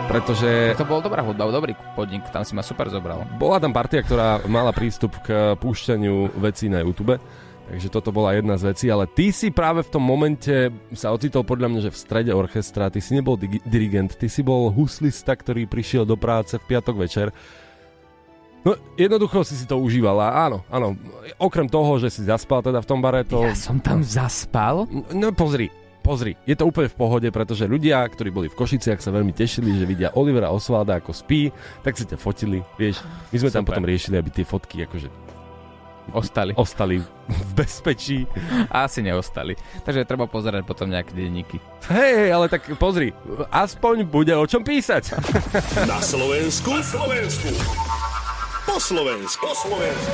Pretože 0.04 0.76
To 0.76 0.84
bol 0.88 1.00
dobrá 1.00 1.24
hudba, 1.24 1.48
dobrý 1.48 1.72
podnik, 1.96 2.24
tam 2.28 2.44
si 2.44 2.52
ma 2.52 2.60
super 2.60 2.88
zobral. 2.92 3.24
bola 3.40 3.56
tam 3.56 3.72
partia, 3.72 4.04
ktorá 4.04 4.40
mala 4.44 4.70
prístup 4.70 5.16
k 5.24 5.56
púšťaniu 5.56 6.36
vecí 6.38 6.68
na 6.68 6.84
YouTube. 6.84 7.16
Takže 7.64 7.88
toto 7.88 8.12
bola 8.12 8.36
jedna 8.36 8.60
z 8.60 8.76
vecí, 8.76 8.86
ale 8.92 9.08
ty 9.08 9.32
si 9.32 9.48
práve 9.48 9.80
v 9.80 9.88
tom 9.88 10.04
momente 10.04 10.68
sa 10.92 11.16
ocitol 11.16 11.48
podľa 11.48 11.72
mňa, 11.72 11.80
že 11.88 11.94
v 11.96 11.96
strede 11.96 12.32
orchestra, 12.36 12.92
ty 12.92 13.00
si 13.00 13.16
nebol 13.16 13.40
digi- 13.40 13.64
dirigent, 13.64 14.12
ty 14.20 14.28
si 14.28 14.44
bol 14.44 14.68
huslista, 14.68 15.32
ktorý 15.32 15.64
prišiel 15.64 16.04
do 16.04 16.12
práce 16.20 16.60
v 16.60 16.64
piatok 16.68 16.96
večer. 17.00 17.32
No, 18.64 18.72
jednoducho 18.96 19.44
si 19.44 19.60
si 19.60 19.68
to 19.68 19.76
užívala, 19.76 20.48
áno, 20.48 20.64
áno. 20.72 20.96
Okrem 21.36 21.68
toho, 21.68 22.00
že 22.00 22.08
si 22.08 22.24
zaspal 22.24 22.64
teda 22.64 22.80
v 22.80 22.88
tom 22.88 23.04
bare, 23.04 23.20
to... 23.20 23.44
Ja 23.44 23.52
som 23.52 23.76
tam 23.76 24.00
zaspal? 24.00 24.88
No 25.12 25.36
pozri, 25.36 25.68
pozri, 26.00 26.32
je 26.48 26.56
to 26.56 26.64
úplne 26.72 26.88
v 26.88 26.96
pohode, 26.96 27.28
pretože 27.28 27.68
ľudia, 27.68 28.00
ktorí 28.08 28.32
boli 28.32 28.48
v 28.48 28.56
Košiciach, 28.56 29.04
sa 29.04 29.12
veľmi 29.12 29.36
tešili, 29.36 29.76
že 29.76 29.84
vidia 29.84 30.16
Olivera 30.16 30.48
Osvalda 30.48 30.96
ako 30.96 31.12
spí, 31.12 31.52
tak 31.84 32.00
si 32.00 32.08
ťa 32.08 32.16
fotili, 32.16 32.64
vieš. 32.80 33.04
My 33.32 33.36
sme 33.44 33.52
tam 33.52 33.68
Super. 33.68 33.76
potom 33.76 33.84
riešili, 33.84 34.16
aby 34.16 34.32
tie 34.32 34.48
fotky 34.48 34.88
akože 34.88 35.08
Ostali. 36.12 36.52
ostali 36.56 37.00
v 37.00 37.50
bezpečí. 37.56 38.28
Asi 38.68 39.00
neostali. 39.00 39.56
Takže 39.88 40.04
treba 40.04 40.28
pozerať 40.28 40.60
potom 40.64 40.92
nejaké 40.92 41.16
denníky. 41.16 41.56
Hej, 41.88 42.12
hej, 42.16 42.30
ale 42.32 42.52
tak 42.52 42.68
pozri, 42.76 43.12
aspoň 43.48 44.04
bude 44.04 44.36
o 44.36 44.44
čom 44.44 44.60
písať. 44.60 45.16
Na 45.88 46.00
Slovensku. 46.00 46.76
Na 46.76 46.84
Slovensku. 46.84 47.48
Po 48.74 48.82
Slovensku. 48.82 49.46
Po 49.46 49.54
Slovensku. 49.54 50.10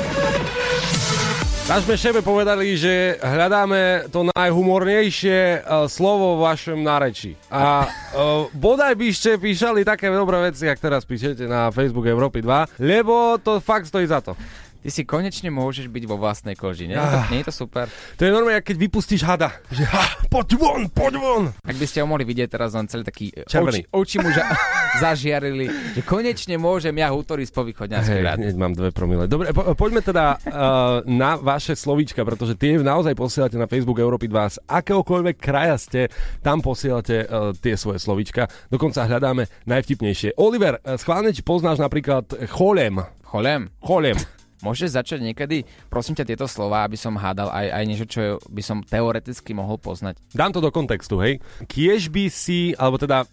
Nášme 1.65 1.97
šéfe 1.97 2.21
povedali, 2.21 2.77
že 2.77 3.17
hľadáme 3.25 4.12
to 4.12 4.29
najhumornejšie 4.37 5.65
uh, 5.65 5.89
slovo 5.89 6.37
v 6.37 6.45
vašom 6.45 6.85
nárečí. 6.85 7.41
A 7.49 7.89
uh, 7.89 8.53
bodaj 8.53 9.01
by 9.01 9.17
ste 9.17 9.41
píšali 9.41 9.81
také 9.81 10.12
dobré 10.12 10.53
veci, 10.53 10.69
ak 10.69 10.77
teraz 10.77 11.09
píšete 11.09 11.49
na 11.49 11.73
Facebook 11.73 12.05
Európy 12.05 12.45
2, 12.45 12.85
lebo 12.85 13.41
to 13.41 13.65
fakt 13.65 13.89
stojí 13.89 14.05
za 14.05 14.21
to. 14.21 14.37
Ty 14.81 14.88
si 14.88 15.05
konečne 15.05 15.53
môžeš 15.53 15.93
byť 15.93 16.05
vo 16.09 16.17
vlastnej 16.17 16.56
koži, 16.56 16.88
nie? 16.88 16.97
Ah. 16.97 17.29
Nie 17.29 17.44
je 17.44 17.53
to 17.53 17.69
super? 17.69 17.93
To 18.17 18.23
je 18.25 18.32
normálne, 18.32 18.65
keď 18.65 18.81
vypustíš 18.81 19.21
hada. 19.29 19.53
Že 19.69 19.85
ha, 19.93 20.05
poď 20.32 20.56
von, 20.56 20.88
poď 20.88 21.15
von. 21.21 21.44
Ak 21.61 21.77
by 21.77 21.85
ste 21.85 22.00
ho 22.00 22.09
mohli 22.09 22.25
vidieť 22.25 22.49
teraz, 22.49 22.73
len 22.73 22.88
celý 22.88 23.05
taký 23.05 23.29
e, 23.29 23.44
Červený. 23.44 23.85
oči, 23.93 24.17
oči 24.17 24.17
mu 24.25 24.32
ža- 24.32 24.49
zažiarili, 25.05 25.69
že 25.93 26.00
konečne 26.00 26.57
môžem 26.57 26.97
ja 26.97 27.12
hútoriť 27.12 27.52
po 27.52 27.69
východňanský 27.69 28.16
Hej, 28.16 28.25
rád. 28.25 28.37
hneď 28.40 28.57
mám 28.57 28.73
dve 28.73 28.88
promile. 28.88 29.28
Dobre, 29.28 29.52
po, 29.52 29.69
poďme 29.76 30.00
teda 30.00 30.40
uh, 30.40 31.04
na 31.04 31.37
vaše 31.37 31.76
slovíčka, 31.76 32.25
pretože 32.25 32.57
tie 32.57 32.81
naozaj 32.81 33.12
posielate 33.12 33.61
na 33.61 33.69
Facebook 33.69 34.00
Európy 34.00 34.33
2. 34.33 34.57
Z 34.57 34.59
akéhokoľvek 34.64 35.37
kraja 35.37 35.76
ste, 35.76 36.00
tam 36.40 36.64
posielate 36.64 37.28
uh, 37.28 37.52
tie 37.52 37.76
svoje 37.76 38.00
slovíčka. 38.00 38.49
Dokonca 38.73 39.04
hľadáme 39.04 39.45
najvtipnejšie. 39.69 40.40
Oliver, 40.40 40.81
schválne 40.97 41.37
či 41.37 41.45
poznáš 41.45 41.76
napríklad 41.76 42.49
cholem. 42.49 43.04
Cholem, 43.28 43.71
Cholem. 43.78 44.39
Môžeš 44.61 44.97
začať 44.97 45.21
niekedy, 45.25 45.64
prosím 45.88 46.17
ťa, 46.17 46.29
tieto 46.29 46.47
slova, 46.47 46.85
aby 46.85 46.97
som 46.97 47.17
hádal 47.17 47.49
aj, 47.52 47.67
aj 47.73 47.85
niečo, 47.85 48.07
čo 48.07 48.21
by 48.49 48.62
som 48.64 48.85
teoreticky 48.85 49.57
mohol 49.57 49.81
poznať. 49.81 50.21
Dám 50.33 50.52
to 50.52 50.61
do 50.61 50.73
kontextu, 50.73 51.21
hej. 51.21 51.40
Kiež 51.69 52.12
by 52.12 52.29
si, 52.29 52.73
alebo 52.76 53.00
teda, 53.00 53.25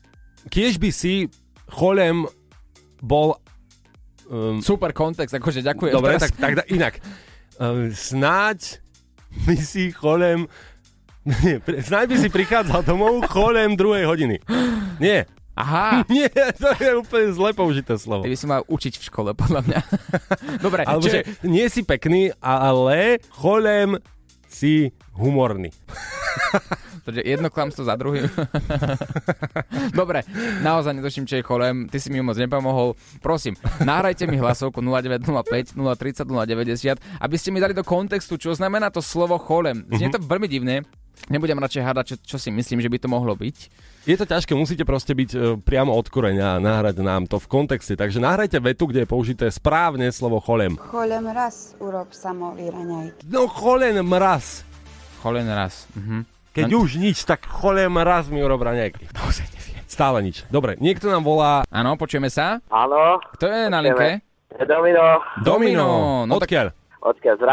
kiež 0.48 0.80
by 0.80 0.90
si 0.92 1.28
cholem 1.72 2.26
bol... 3.04 3.38
Um, 4.28 4.60
Super 4.60 4.92
kontext, 4.92 5.32
akože 5.32 5.64
ďakujem. 5.64 5.94
Dobre, 5.96 6.20
tak, 6.20 6.36
tak 6.36 6.68
inak. 6.68 7.00
Uh, 7.56 7.92
snáď 7.96 8.84
by 9.48 9.56
si 9.56 9.92
cholem... 9.96 10.48
Nie, 11.44 11.60
snáď 11.60 12.06
by 12.12 12.16
si 12.24 12.30
prichádzal 12.32 12.88
domov 12.88 13.28
cholem 13.28 13.76
druhej 13.76 14.08
hodiny. 14.08 14.40
Nie, 15.00 15.28
Aha, 15.58 16.06
nie, 16.14 16.30
to 16.30 16.70
je 16.78 16.92
úplne 16.94 17.34
zle 17.34 17.50
použité 17.58 17.98
slovo. 17.98 18.22
ty 18.22 18.30
by 18.30 18.38
si 18.38 18.46
mal 18.46 18.62
učiť 18.70 18.94
v 19.02 19.04
škole, 19.10 19.30
podľa 19.34 19.62
mňa. 19.66 19.80
Dobre, 20.66 20.86
Alebo 20.86 21.02
čiže, 21.02 21.26
že 21.26 21.50
nie 21.50 21.66
si 21.66 21.82
pekný, 21.82 22.30
ale 22.38 23.18
cholem 23.34 23.98
si 24.46 24.94
humorný. 25.18 25.74
takže 27.08 27.24
jedno 27.24 27.50
klamstvo 27.50 27.88
za 27.88 27.96
druhým. 27.98 28.28
Dobre, 29.96 30.28
naozaj 30.62 30.94
netuším, 30.94 31.26
čo 31.26 31.40
je 31.40 31.44
cholem, 31.44 31.88
ty 31.88 31.98
si 31.98 32.12
mi 32.12 32.20
moc 32.20 32.36
nepomohol. 32.36 32.94
Prosím, 33.24 33.56
nahrajte 33.82 34.28
mi 34.28 34.38
hlasovku 34.38 34.84
0905 34.84 35.74
030 35.74 36.28
090, 36.28 37.00
aby 37.24 37.36
ste 37.40 37.50
mi 37.50 37.64
dali 37.64 37.72
do 37.74 37.82
kontextu, 37.82 38.38
čo 38.38 38.54
znamená 38.54 38.92
to 38.92 39.00
slovo 39.00 39.40
cholem. 39.40 39.88
Znie 39.90 40.12
to 40.12 40.20
veľmi 40.20 40.46
divné, 40.46 40.84
nebudem 41.28 41.58
radšej 41.58 41.84
hádať, 41.84 42.06
čo, 42.06 42.16
čo 42.24 42.38
si 42.38 42.50
myslím, 42.50 42.80
že 42.80 42.88
by 42.88 42.98
to 42.98 43.08
mohlo 43.08 43.34
byť. 43.34 43.58
Je 44.04 44.16
to 44.16 44.24
ťažké, 44.24 44.54
musíte 44.54 44.82
proste 44.82 45.12
byť 45.12 45.30
e, 45.32 45.38
priamo 45.58 45.92
od 45.92 46.08
koreňa 46.08 46.56
a 46.56 46.64
nahrať 46.64 46.96
nám 46.98 47.26
to 47.26 47.38
v 47.38 47.48
kontexte. 47.48 47.94
Takže 47.94 48.18
nahrajte 48.18 48.56
vetu, 48.58 48.88
kde 48.88 49.04
je 49.04 49.10
použité 49.10 49.46
správne 49.48 50.08
slovo 50.10 50.40
cholem. 50.40 50.80
Cholem 50.80 51.28
raz 51.28 51.76
urob 51.78 52.10
samový 52.12 52.72
raňajky. 52.72 53.28
No 53.28 53.46
cholen 53.46 54.00
mraz. 54.02 54.64
Cholen 55.20 55.46
raz. 55.46 55.90
Mhm. 55.94 56.24
Keď 56.54 56.72
No- 56.72 56.82
už 56.82 56.98
nič, 56.98 57.22
tak 57.22 57.44
cholem 57.44 57.92
mraz 57.92 58.32
mi 58.32 58.40
urob 58.40 58.64
raňajky. 58.64 59.12
Naozaj 59.18 59.46
neviem. 59.52 59.84
Stále 59.88 60.24
nič. 60.24 60.48
Dobre, 60.48 60.76
niekto 60.78 61.08
nám 61.08 61.22
volá 61.22 61.68
Áno, 61.68 61.96
počujeme 61.96 62.28
sa. 62.28 62.64
Áno, 62.68 63.20
Kto 63.36 63.46
je 63.46 63.68
na 63.68 63.80
linke? 63.80 64.24
Domino, 64.58 65.22
Domino, 65.44 65.88
no 66.26 66.40
tak- 66.40 66.72
odkiaľ? 67.08 67.36
z. 67.38 67.44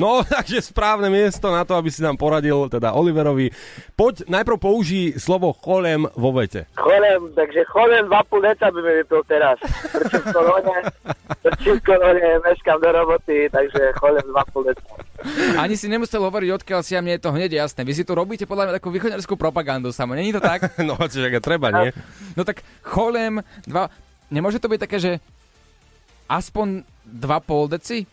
No, 0.00 0.24
takže 0.36 0.64
správne 0.64 1.12
miesto 1.12 1.52
na 1.52 1.62
to, 1.62 1.76
aby 1.76 1.92
si 1.92 2.00
nám 2.00 2.16
poradil, 2.16 2.66
teda 2.72 2.96
Oliverovi. 2.96 3.52
Poď, 3.94 4.24
najprv 4.26 4.56
použij 4.56 5.20
slovo 5.20 5.52
cholem 5.52 6.08
vo 6.16 6.30
vete. 6.32 6.64
Cholem, 6.74 7.32
takže 7.36 7.68
cholem 7.68 8.08
2,5 8.08 8.46
deca 8.48 8.66
by 8.72 8.80
mi 8.80 8.92
vypil 9.04 9.22
teraz. 9.28 9.56
Prečo 9.92 10.18
v 10.22 10.26
korone, 10.32 10.76
prečo 11.44 11.70
v 11.78 11.82
korone 11.84 12.28
meškám 12.42 12.78
do 12.80 12.90
roboty, 12.92 13.36
takže 13.52 13.82
cholem 14.00 14.24
2,5 14.24 14.68
deca. 14.72 14.84
Ani 15.60 15.74
si 15.76 15.86
nemusel 15.90 16.22
hovoriť, 16.22 16.50
odkiaľ 16.62 16.80
si 16.80 16.92
a 16.96 17.02
mne 17.04 17.18
je 17.18 17.24
to 17.24 17.34
hneď 17.34 17.50
jasné. 17.60 17.84
Vy 17.84 17.92
si 17.96 18.04
tu 18.06 18.12
robíte 18.16 18.48
podľa 18.48 18.70
mňa 18.70 18.76
takú 18.80 18.88
východňarskú 18.94 19.34
propagandu 19.36 19.90
samo, 19.92 20.16
není 20.16 20.32
to 20.32 20.40
tak? 20.40 20.72
No, 20.86 20.94
čiže 20.94 21.42
treba, 21.42 21.74
nie? 21.74 21.90
No 22.38 22.46
tak 22.46 22.62
cholem, 22.86 23.42
dva... 23.66 23.90
Nemôže 24.30 24.58
to 24.58 24.70
byť 24.70 24.80
také, 24.82 24.98
že 24.98 25.12
aspoň 26.26 26.82
2,5 27.06 27.74
deci 27.78 28.06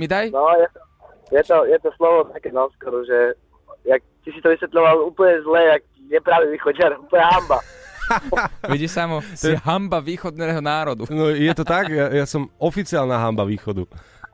mi 0.00 0.08
daj? 0.08 0.32
No, 0.32 0.48
je 0.56 0.68
to, 0.72 0.80
je 1.36 1.42
to, 1.44 1.56
je 1.68 1.78
to 1.84 1.90
slovo 2.00 2.32
také 2.32 2.48
no 2.48 2.72
skoro, 2.80 3.04
že 3.04 3.36
jak 3.84 4.00
ty 4.24 4.32
si 4.32 4.40
to 4.40 4.48
vysvetľoval 4.48 5.04
úplne 5.04 5.44
zle, 5.44 5.60
jak 5.76 5.82
nepravý 6.08 6.46
východňar, 6.56 6.96
úplne 6.96 7.24
hamba. 7.28 7.58
Vidíš 8.74 8.90
samo, 8.96 9.22
si 9.36 9.54
hamba 9.60 10.02
východného 10.02 10.58
národu. 10.58 11.06
No, 11.12 11.30
je 11.30 11.52
to 11.54 11.62
tak, 11.62 11.92
ja, 11.92 12.10
ja 12.10 12.26
som 12.26 12.50
oficiálna 12.58 13.14
hamba 13.14 13.46
východu. 13.46 13.86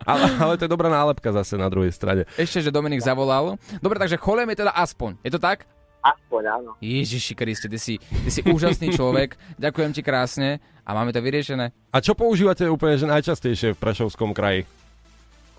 Ale, 0.04 0.28
ale 0.36 0.52
to 0.60 0.68
je 0.68 0.72
dobrá 0.72 0.92
nálepka 0.92 1.32
zase 1.32 1.56
na 1.56 1.72
druhej 1.72 1.88
strane. 1.88 2.28
Ešte, 2.36 2.68
že 2.68 2.70
Dominik 2.70 3.00
zavolal. 3.00 3.56
Dobre, 3.80 3.96
takže 3.96 4.20
cholem 4.20 4.52
je 4.52 4.60
teda 4.60 4.72
aspoň. 4.76 5.16
Je 5.24 5.32
to 5.32 5.40
tak? 5.40 5.64
Aspoň 6.04 6.42
áno. 6.46 6.70
Ježiši 6.78 7.34
Kriste, 7.34 7.66
ty 7.66 7.80
si, 7.80 7.98
ty 7.98 8.30
si 8.30 8.44
úžasný 8.44 8.94
človek. 8.94 9.34
Ďakujem 9.64 9.90
ti 9.96 10.02
krásne 10.04 10.62
a 10.86 10.94
máme 10.94 11.10
to 11.10 11.18
vyriešené. 11.18 11.72
A 11.90 11.98
čo 11.98 12.14
používate 12.14 12.68
úplne 12.68 13.00
že 13.00 13.08
najčastejšie 13.08 13.74
v 13.74 13.80
Prešovskom 13.80 14.30
kraji? 14.30 14.68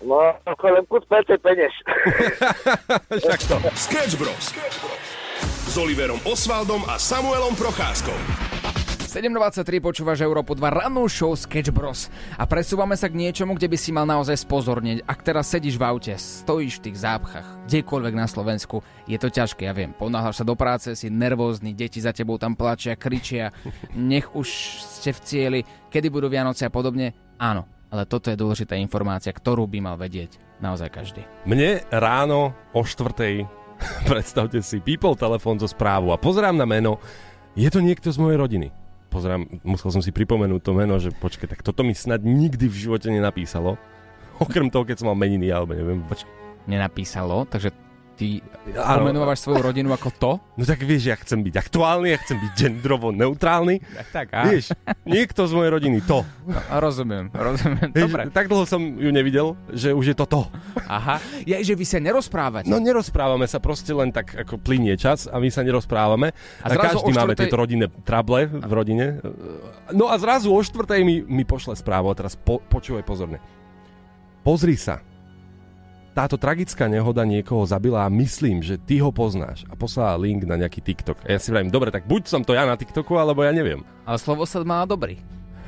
No, 0.02 0.34
cholem 0.58 0.86
kus 0.86 1.04
pete 1.04 1.38
peněž. 1.38 1.72
Však 3.18 3.40
to. 3.48 3.56
Sketch 3.74 4.14
Bros. 4.18 4.54
S 5.68 5.76
Oliverom 5.76 6.20
Osvaldom 6.24 6.84
a 6.88 6.98
Samuelom 6.98 7.56
Procházkou. 7.56 8.14
7.23 9.08 9.80
počúvaš 9.80 10.20
Európu 10.20 10.52
2 10.52 10.68
rannú 10.68 11.08
show 11.08 11.32
Sketch 11.32 11.72
Bros. 11.72 12.12
A 12.36 12.44
presúvame 12.44 12.92
sa 12.92 13.08
k 13.08 13.16
niečomu, 13.16 13.56
kde 13.56 13.72
by 13.72 13.76
si 13.80 13.88
mal 13.88 14.04
naozaj 14.04 14.44
spozornieť. 14.44 15.00
Ak 15.08 15.24
teraz 15.24 15.48
sedíš 15.48 15.80
v 15.80 15.88
aute, 15.88 16.12
stojíš 16.12 16.78
v 16.78 16.84
tých 16.92 16.96
zápchach, 17.08 17.48
kdekoľvek 17.66 18.14
na 18.14 18.28
Slovensku, 18.28 18.84
je 19.08 19.16
to 19.16 19.32
ťažké, 19.32 19.64
ja 19.64 19.72
viem. 19.72 19.96
Ponáhľaš 19.96 20.44
sa 20.44 20.46
do 20.46 20.52
práce, 20.52 20.92
si 20.92 21.08
nervózny, 21.08 21.72
deti 21.72 22.04
za 22.04 22.12
tebou 22.12 22.36
tam 22.36 22.52
plačia, 22.52 23.00
kričia, 23.00 23.48
nech 23.96 24.28
už 24.36 24.46
ste 24.84 25.16
v 25.16 25.20
cieli, 25.24 25.60
kedy 25.88 26.12
budú 26.12 26.28
Vianoce 26.28 26.68
a 26.68 26.70
podobne. 26.70 27.16
Áno, 27.40 27.77
ale 27.88 28.04
toto 28.04 28.28
je 28.28 28.36
dôležitá 28.36 28.76
informácia, 28.76 29.32
ktorú 29.32 29.64
by 29.64 29.78
mal 29.80 29.96
vedieť 29.96 30.36
naozaj 30.60 30.88
každý. 30.92 31.22
Mne 31.48 31.84
ráno 31.88 32.52
o 32.76 32.80
štvrtej, 32.84 33.48
predstavte 34.10 34.60
si, 34.60 34.82
pípol 34.82 35.16
telefón 35.16 35.56
zo 35.56 35.68
správu 35.68 36.12
a 36.12 36.20
pozerám 36.20 36.56
na 36.56 36.68
meno, 36.68 37.00
je 37.56 37.68
to 37.72 37.82
niekto 37.82 38.12
z 38.12 38.18
mojej 38.20 38.38
rodiny. 38.38 38.68
Pozerám, 39.08 39.64
musel 39.64 39.88
som 39.88 40.04
si 40.04 40.12
pripomenúť 40.12 40.60
to 40.60 40.72
meno, 40.76 41.00
že 41.00 41.16
počkaj, 41.16 41.48
tak 41.48 41.64
toto 41.64 41.80
mi 41.80 41.96
snad 41.96 42.20
nikdy 42.20 42.68
v 42.68 42.76
živote 42.76 43.08
nenapísalo. 43.08 43.80
Okrem 44.36 44.68
toho, 44.68 44.84
keď 44.84 45.00
som 45.00 45.08
mal 45.10 45.18
meniny, 45.18 45.48
alebo 45.48 45.72
neviem. 45.72 46.04
Počkaj. 46.04 46.30
Nenapísalo, 46.68 47.48
takže 47.48 47.72
ty 48.18 48.42
pomenovávaš 48.74 49.46
svoju 49.46 49.62
rodinu 49.62 49.94
ako 49.94 50.10
to? 50.10 50.30
No 50.58 50.66
tak 50.66 50.82
vieš, 50.82 51.06
ja 51.06 51.16
chcem 51.16 51.38
byť 51.38 51.54
aktuálny, 51.54 52.10
ja 52.10 52.18
chcem 52.18 52.34
byť 52.36 52.50
gendrovo 52.52 53.14
neutrálny. 53.14 53.78
Tak, 53.78 54.06
tak, 54.10 54.50
Vieš, 54.50 54.74
niekto 55.06 55.46
z 55.46 55.52
mojej 55.54 55.70
rodiny, 55.70 56.02
to. 56.02 56.26
No, 56.42 56.58
rozumiem, 56.76 57.30
rozumiem. 57.30 57.88
Vieš, 57.88 58.04
Dobre. 58.04 58.22
tak 58.34 58.50
dlho 58.50 58.66
som 58.66 58.82
ju 58.82 59.08
nevidel, 59.08 59.54
že 59.70 59.94
už 59.94 60.12
je 60.12 60.16
to 60.18 60.26
to. 60.26 60.40
Aha. 60.84 61.22
Ja, 61.46 61.62
že 61.62 61.72
vy 61.72 61.86
sa 61.86 61.96
nerozprávate. 61.96 62.66
No 62.66 62.76
nerozprávame 62.76 63.46
sa 63.46 63.62
proste 63.62 63.94
len 63.94 64.10
tak, 64.10 64.34
ako 64.34 64.58
plinie 64.58 64.98
čas 64.98 65.24
a 65.24 65.38
my 65.38 65.46
sa 65.46 65.62
nerozprávame. 65.62 66.34
A 66.60 66.66
A, 66.66 66.74
každý 66.74 67.14
máme 67.14 67.32
štvrtej- 67.32 67.46
tieto 67.46 67.56
rodinné 67.56 67.86
trable 68.02 68.50
v 68.50 68.72
rodine. 68.74 69.22
No 69.88 70.10
a 70.10 70.18
zrazu 70.18 70.50
o 70.50 70.58
štvrtej 70.58 71.06
mi, 71.06 71.22
mi 71.22 71.46
pošle 71.46 71.78
správu 71.78 72.10
a 72.10 72.18
teraz 72.18 72.34
po, 72.34 72.58
počúvaj 72.58 73.06
pozorne. 73.06 73.38
Pozri 74.42 74.74
sa. 74.74 74.98
Táto 76.18 76.34
tragická 76.34 76.90
nehoda 76.90 77.22
niekoho 77.22 77.62
zabila 77.62 78.02
a 78.02 78.10
myslím, 78.10 78.58
že 78.58 78.74
ty 78.74 78.98
ho 78.98 79.14
poznáš. 79.14 79.62
A 79.70 79.78
poslala 79.78 80.18
link 80.18 80.42
na 80.42 80.58
nejaký 80.58 80.82
TikTok. 80.82 81.22
A 81.22 81.30
ja 81.30 81.38
si 81.38 81.54
vravím, 81.54 81.70
dobre, 81.70 81.94
tak 81.94 82.10
buď 82.10 82.26
som 82.26 82.42
to 82.42 82.58
ja 82.58 82.66
na 82.66 82.74
TikToku, 82.74 83.14
alebo 83.14 83.46
ja 83.46 83.54
neviem. 83.54 83.86
Ale 84.02 84.18
slovo 84.18 84.42
sa 84.42 84.58
má 84.66 84.82
dobrý. 84.82 85.22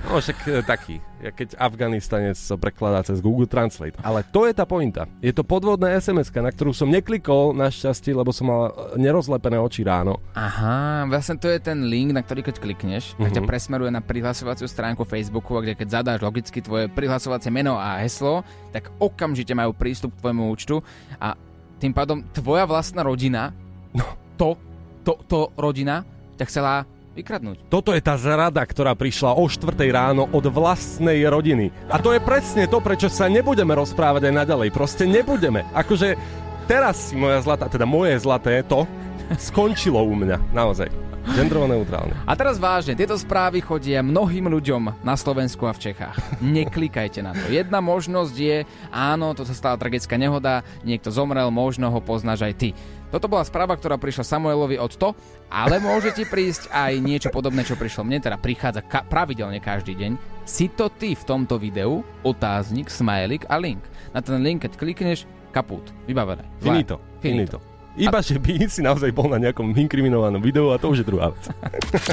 No 0.08 0.16
však 0.16 0.38
e, 0.48 0.50
taký, 0.64 0.96
keď 1.20 1.60
Afganistanec 1.60 2.38
sa 2.38 2.56
prekladá 2.56 3.04
cez 3.04 3.20
Google 3.20 3.44
Translate. 3.44 4.00
Ale 4.00 4.24
to 4.32 4.48
je 4.48 4.56
tá 4.56 4.64
pointa. 4.64 5.04
Je 5.20 5.30
to 5.30 5.44
podvodná 5.44 5.92
sms 6.00 6.32
na 6.40 6.48
ktorú 6.48 6.72
som 6.72 6.88
neklikol 6.88 7.52
našťastie, 7.52 8.16
lebo 8.16 8.32
som 8.32 8.48
mal 8.48 8.62
e, 8.70 8.72
nerozlepené 8.96 9.60
oči 9.60 9.84
ráno. 9.84 10.18
Aha, 10.32 11.04
vlastne 11.04 11.36
to 11.36 11.52
je 11.52 11.60
ten 11.60 11.84
link, 11.86 12.16
na 12.16 12.24
ktorý 12.24 12.40
keď 12.40 12.56
klikneš, 12.58 13.12
tak 13.20 13.36
ťa 13.36 13.44
presmeruje 13.44 13.92
na 13.92 14.00
prihlasovaciu 14.00 14.64
stránku 14.64 15.04
Facebooku, 15.04 15.60
kde 15.60 15.76
keď 15.76 16.00
zadáš 16.00 16.24
logicky 16.24 16.64
tvoje 16.64 16.88
prihlasovacie 16.88 17.52
meno 17.52 17.76
a 17.76 18.00
heslo, 18.00 18.40
tak 18.72 18.88
okamžite 18.96 19.52
majú 19.52 19.76
prístup 19.76 20.16
k 20.16 20.22
tvojmu 20.24 20.48
účtu 20.48 20.80
a 21.20 21.36
tým 21.80 21.96
pádom 21.96 22.20
tvoja 22.36 22.68
vlastná 22.68 23.00
rodina, 23.00 23.56
no 23.96 24.04
to, 24.36 24.56
to, 25.00 25.16
to 25.28 25.48
rodina, 25.56 26.04
ťa 26.36 26.44
chcela 26.48 26.84
vykradnúť. 27.14 27.66
Toto 27.66 27.90
je 27.90 28.02
tá 28.02 28.14
zrada, 28.14 28.62
ktorá 28.62 28.94
prišla 28.94 29.34
o 29.34 29.44
4 29.46 29.74
ráno 29.90 30.30
od 30.30 30.46
vlastnej 30.50 31.26
rodiny. 31.26 31.74
A 31.90 31.98
to 31.98 32.14
je 32.14 32.20
presne 32.22 32.70
to, 32.70 32.78
prečo 32.78 33.10
sa 33.10 33.26
nebudeme 33.26 33.74
rozprávať 33.74 34.30
aj 34.30 34.34
naďalej. 34.46 34.68
Proste 34.70 35.04
nebudeme. 35.10 35.66
Akože 35.74 36.14
teraz 36.70 37.10
moja 37.10 37.42
zlatá, 37.42 37.66
teda 37.66 37.86
moje 37.86 38.14
zlaté 38.22 38.62
to 38.62 38.86
skončilo 39.38 40.02
u 40.02 40.14
mňa. 40.14 40.54
Naozaj. 40.54 41.10
Gendrovo 41.36 41.68
neutrálne. 41.68 42.16
A 42.24 42.32
teraz 42.32 42.56
vážne, 42.56 42.96
tieto 42.96 43.14
správy 43.14 43.60
chodia 43.60 44.00
mnohým 44.00 44.48
ľuďom 44.50 45.04
na 45.04 45.14
Slovensku 45.14 45.68
a 45.68 45.76
v 45.76 45.92
Čechách. 45.92 46.16
Neklikajte 46.40 47.20
na 47.20 47.36
to. 47.36 47.44
Jedna 47.52 47.78
možnosť 47.84 48.34
je, 48.34 48.56
áno, 48.88 49.36
to 49.36 49.44
sa 49.44 49.52
stala 49.52 49.76
tragická 49.76 50.16
nehoda, 50.16 50.64
niekto 50.82 51.12
zomrel, 51.12 51.52
možno 51.52 51.92
ho 51.92 52.00
poznáš 52.00 52.48
aj 52.48 52.54
ty. 52.56 52.68
Toto 53.10 53.26
bola 53.26 53.42
správa, 53.42 53.74
ktorá 53.74 53.98
prišla 53.98 54.22
Samuelovi 54.22 54.78
od 54.78 54.94
to, 54.94 55.14
ale 55.50 55.82
môže 55.82 56.14
ti 56.14 56.22
prísť 56.22 56.70
aj 56.70 56.92
niečo 56.98 57.28
podobné, 57.30 57.66
čo 57.66 57.74
prišlo 57.74 58.06
mne, 58.06 58.22
teda 58.22 58.38
prichádza 58.38 58.86
ka- 58.86 59.02
pravidelne 59.04 59.58
každý 59.58 59.98
deň. 59.98 60.12
Si 60.46 60.70
to 60.70 60.90
ty 60.90 61.14
v 61.14 61.26
tomto 61.26 61.58
videu, 61.58 62.02
otáznik, 62.22 62.86
smajlik 62.86 63.46
a 63.50 63.58
link. 63.58 63.82
Na 64.14 64.22
ten 64.22 64.38
link, 64.40 64.62
keď 64.62 64.78
klikneš, 64.78 65.26
kaput, 65.50 65.82
vybavené. 66.06 66.46
Finito. 66.58 66.98
Finito. 67.18 67.69
Iba, 67.98 68.22
že 68.22 68.38
by 68.38 68.70
si 68.70 68.86
naozaj 68.86 69.10
bol 69.10 69.26
na 69.26 69.42
nejakom 69.42 69.74
inkriminovanom 69.74 70.38
videu 70.38 70.70
a 70.70 70.78
to 70.78 70.94
už 70.94 71.02
je 71.02 71.06
druhá 71.10 71.34
vec. 71.34 71.44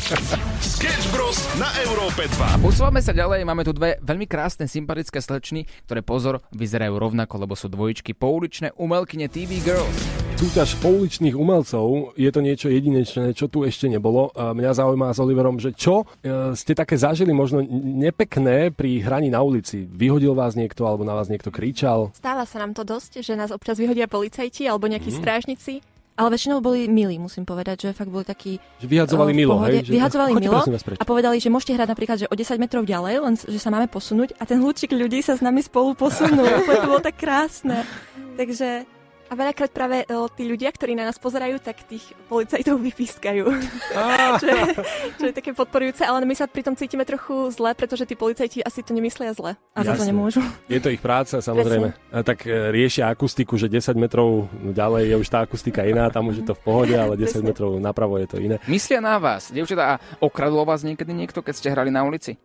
Sketch 0.78 1.06
Bros. 1.14 1.38
na 1.62 1.70
Európe 1.86 2.26
2. 2.26 2.66
Posúvame 2.66 2.98
sa 2.98 3.14
ďalej, 3.14 3.46
máme 3.46 3.62
tu 3.62 3.78
dve 3.78 4.02
veľmi 4.02 4.26
krásne, 4.26 4.66
sympatické 4.66 5.22
slečny, 5.22 5.70
ktoré 5.86 6.02
pozor, 6.02 6.42
vyzerajú 6.50 6.98
rovnako, 6.98 7.46
lebo 7.46 7.54
sú 7.54 7.70
dvojičky 7.70 8.18
pouličné 8.18 8.74
umelkyne 8.74 9.30
TV 9.30 9.62
Girls. 9.62 10.28
Súťaž 10.38 10.78
pouličných 10.86 11.34
umelcov 11.34 12.14
je 12.14 12.30
to 12.30 12.46
niečo 12.46 12.70
jedinečné, 12.70 13.34
čo 13.34 13.50
tu 13.50 13.66
ešte 13.66 13.90
nebolo. 13.90 14.30
A 14.38 14.54
mňa 14.54 14.78
zaujíma 14.78 15.10
s 15.10 15.18
Oliverom, 15.18 15.58
že 15.58 15.74
čo 15.74 16.06
e, 16.22 16.54
ste 16.54 16.78
také 16.78 16.94
zažili 16.94 17.34
možno 17.34 17.66
nepekné 17.66 18.70
pri 18.70 19.02
hraní 19.02 19.34
na 19.34 19.42
ulici? 19.42 19.90
Vyhodil 19.90 20.38
vás 20.38 20.54
niekto 20.54 20.86
alebo 20.86 21.02
na 21.02 21.18
vás 21.18 21.26
niekto 21.26 21.50
kričal? 21.50 22.14
Stáva 22.14 22.46
sa 22.46 22.62
nám 22.62 22.78
to 22.78 22.86
dosť, 22.86 23.26
že 23.26 23.34
nás 23.34 23.50
občas 23.50 23.82
vyhodia 23.82 24.06
policajti 24.06 24.70
alebo 24.70 24.86
nejakí 24.86 25.10
mm. 25.10 25.18
strážnici. 25.18 25.77
Ale 26.18 26.34
väčšinou 26.34 26.66
boli 26.66 26.90
milí, 26.90 27.22
musím 27.22 27.46
povedať, 27.46 27.86
že 27.86 27.90
fakt 27.94 28.10
boli 28.10 28.26
takí... 28.26 28.58
Že 28.82 28.88
vyhadzovali 28.90 29.32
v 29.32 29.38
milo, 29.38 29.62
hej? 29.70 29.86
Že, 29.86 29.92
Vyhadzovali 29.94 30.32
choďte 30.34 30.50
milo 30.50 30.66
a 30.98 31.04
povedali, 31.06 31.38
že 31.38 31.54
môžete 31.54 31.78
hrať 31.78 31.90
napríklad, 31.94 32.18
že 32.18 32.26
o 32.26 32.34
10 32.34 32.58
metrov 32.58 32.90
ďalej, 32.90 33.14
len 33.22 33.34
že 33.38 33.60
sa 33.62 33.70
máme 33.70 33.86
posunúť 33.86 34.34
a 34.42 34.50
ten 34.50 34.58
hľúčik 34.58 34.98
ľudí 34.98 35.22
sa 35.22 35.38
s 35.38 35.46
nami 35.46 35.62
spolu 35.62 35.94
posunul. 35.94 36.50
To 36.68 36.90
bolo 36.90 37.02
tak 37.06 37.22
krásne. 37.22 37.86
Takže... 38.34 38.97
A 39.28 39.34
veľakrát 39.36 39.72
práve 39.76 40.08
o, 40.08 40.32
tí 40.32 40.48
ľudia, 40.48 40.72
ktorí 40.72 40.96
na 40.96 41.04
nás 41.04 41.20
pozerajú, 41.20 41.60
tak 41.60 41.84
tých 41.84 42.16
policajtov 42.32 42.80
vypískajú. 42.88 43.44
čo, 44.40 44.48
je, 44.48 44.62
čo 45.20 45.24
je 45.28 45.34
také 45.36 45.52
podporujúce, 45.52 46.08
ale 46.08 46.24
my 46.24 46.36
sa 46.36 46.48
pri 46.48 46.64
tom 46.64 46.80
cítime 46.80 47.04
trochu 47.04 47.52
zle, 47.52 47.76
pretože 47.76 48.08
tí 48.08 48.16
policajti 48.16 48.64
asi 48.64 48.80
to 48.84 48.96
nemyslia 48.96 49.36
zle. 49.36 49.60
A 49.76 49.80
za 49.84 50.00
to 50.00 50.08
nemôžu. 50.08 50.40
Je 50.72 50.80
to 50.80 50.88
ich 50.88 51.04
práca, 51.04 51.44
samozrejme. 51.44 51.92
A 52.16 52.24
tak 52.24 52.48
e, 52.48 52.72
riešia 52.72 53.12
akustiku, 53.12 53.60
že 53.60 53.68
10 53.68 54.00
metrov 54.00 54.48
ďalej 54.72 55.12
je 55.12 55.16
už 55.20 55.28
tá 55.28 55.44
akustika 55.44 55.84
iná, 55.84 56.08
tam 56.08 56.32
už 56.32 56.44
je 56.44 56.46
to 56.48 56.56
v 56.56 56.62
pohode, 56.64 56.96
ale 56.96 57.20
10 57.20 57.24
Presne. 57.28 57.44
metrov 57.44 57.72
napravo 57.84 58.16
je 58.16 58.28
to 58.32 58.38
iné. 58.40 58.56
Myslia 58.72 59.04
na 59.04 59.20
vás, 59.20 59.52
dievčatá, 59.52 59.84
a 59.88 60.00
okradlo 60.24 60.64
vás 60.64 60.88
niekedy 60.88 61.12
niekto, 61.12 61.44
keď 61.44 61.54
ste 61.56 61.68
hrali 61.72 61.92
na 61.92 62.08
ulici? 62.08 62.40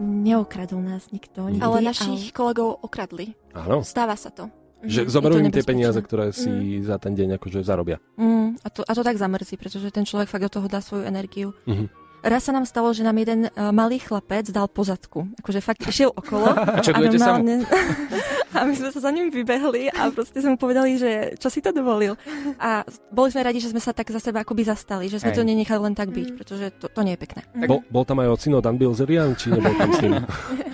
Neokradol 0.00 0.80
nás 0.80 1.12
nikto. 1.12 1.52
Nikdy, 1.52 1.60
Ale 1.60 1.84
našich 1.84 2.32
kolegov 2.32 2.80
okradli. 2.80 3.36
Áno. 3.52 3.84
Stáva 3.84 4.16
sa 4.16 4.32
to. 4.32 4.48
Že 4.80 5.00
Mhm, 5.04 5.10
zoberú 5.12 5.34
je 5.36 5.40
to 5.40 5.44
im 5.44 5.52
tie 5.52 5.66
peniaze, 5.66 6.00
ktoré 6.00 6.32
si 6.32 6.80
za 6.80 6.96
ten 6.96 7.12
deň 7.12 7.36
akože 7.36 7.60
zarobia. 7.60 8.00
Mm, 8.16 8.56
a, 8.64 8.68
to, 8.72 8.80
a 8.80 8.92
to 8.96 9.04
tak 9.04 9.20
zamrzí, 9.20 9.60
pretože 9.60 9.92
ten 9.92 10.08
človek 10.08 10.32
fakt 10.32 10.48
do 10.48 10.52
toho 10.60 10.66
dá 10.72 10.80
svoju 10.80 11.04
energiu. 11.04 11.52
Mhm. 11.68 11.99
Raz 12.20 12.44
sa 12.44 12.52
nám 12.52 12.68
stalo, 12.68 12.92
že 12.92 13.00
nám 13.00 13.16
jeden 13.16 13.48
uh, 13.48 13.72
malý 13.72 13.96
chlapec 13.96 14.48
dal 14.52 14.68
pozadku. 14.68 15.24
Akože 15.40 15.60
fakt 15.64 15.80
išiel 15.88 16.12
okolo. 16.12 16.52
A 16.76 16.80
čo, 16.84 16.92
mu? 16.92 17.08
normálne... 17.08 17.64
a 18.50 18.66
my 18.66 18.74
sme 18.74 18.90
sa 18.90 18.98
za 18.98 19.10
ním 19.14 19.30
vybehli 19.30 19.94
a 19.94 20.10
proste 20.10 20.42
sme 20.42 20.54
mu 20.54 20.58
povedali, 20.58 20.98
že 20.98 21.38
čo 21.38 21.46
si 21.46 21.62
to 21.62 21.70
dovolil. 21.70 22.18
A 22.58 22.82
boli 23.14 23.30
sme 23.30 23.46
radi, 23.46 23.62
že 23.62 23.70
sme 23.70 23.78
sa 23.78 23.94
tak 23.94 24.10
za 24.10 24.18
seba 24.18 24.42
akoby 24.42 24.66
zastali, 24.66 25.06
že 25.06 25.22
sme 25.22 25.30
Hej. 25.30 25.38
to 25.38 25.46
nenechali 25.46 25.80
len 25.80 25.94
tak 25.94 26.10
byť, 26.10 26.28
pretože 26.34 26.66
to, 26.82 26.90
to 26.90 27.00
nie 27.06 27.14
je 27.14 27.20
pekné. 27.22 27.40
Bol, 27.70 27.86
bol 27.86 28.02
tam 28.02 28.18
aj 28.18 28.28
ocino 28.34 28.58
Dan 28.58 28.74
Bilzerian, 28.74 29.38
či 29.38 29.54
nebol 29.54 29.70
tam 29.78 29.94
s 29.94 29.98
ním? 30.02 30.18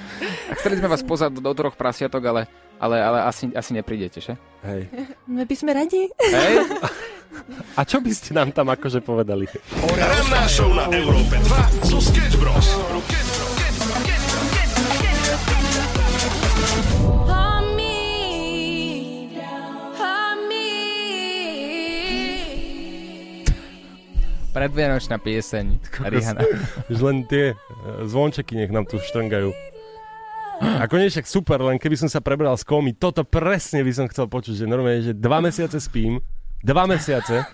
Chceli 0.65 0.81
sme 0.81 0.89
vás 0.89 1.05
pozad 1.05 1.37
do 1.37 1.53
troch 1.53 1.77
prasiatok, 1.77 2.23
ale, 2.25 2.43
ale, 2.81 2.97
ale 2.97 3.19
asi, 3.29 3.53
asi 3.53 3.77
neprídete, 3.77 4.25
že? 4.25 4.41
Hej. 4.65 4.89
My 5.29 5.45
by 5.45 5.55
sme 5.55 5.71
radi. 5.77 6.09
Hej? 6.17 6.55
A 7.77 7.85
čo 7.85 8.01
by 8.01 8.09
ste 8.09 8.33
nám 8.33 8.57
tam 8.57 8.73
akože 8.73 9.05
povedali? 9.05 9.45
Ranná 9.77 10.49
show 10.49 10.73
na 10.73 10.89
Európe 10.89 11.37
2 11.37 11.93
zo 11.93 12.01
Sketch 12.01 12.41
Bros. 12.41 12.73
Predvianočná 24.57 25.21
pieseň. 25.21 25.67
Rihanna. 26.01 26.41
Už 26.93 26.99
len 27.05 27.29
tie 27.29 27.53
e, 27.53 27.55
zvončeky 28.09 28.57
nech 28.57 28.73
nám 28.73 28.89
tu 28.89 28.97
štrngajú. 28.97 29.53
A 30.65 30.89
konečne 30.89 31.21
super, 31.29 31.61
len 31.61 31.77
keby 31.77 32.01
som 32.01 32.09
sa 32.09 32.25
prebral 32.25 32.57
z 32.57 32.65
komy, 32.65 32.97
toto 32.97 33.21
presne 33.21 33.85
by 33.85 33.93
som 33.93 34.09
chcel 34.09 34.25
počuť, 34.25 34.65
že 34.65 34.65
normálne, 34.65 35.05
že 35.05 35.13
dva 35.13 35.45
mesiace 35.45 35.77
spím, 35.77 36.25
dva 36.65 36.89
mesiace 36.89 37.45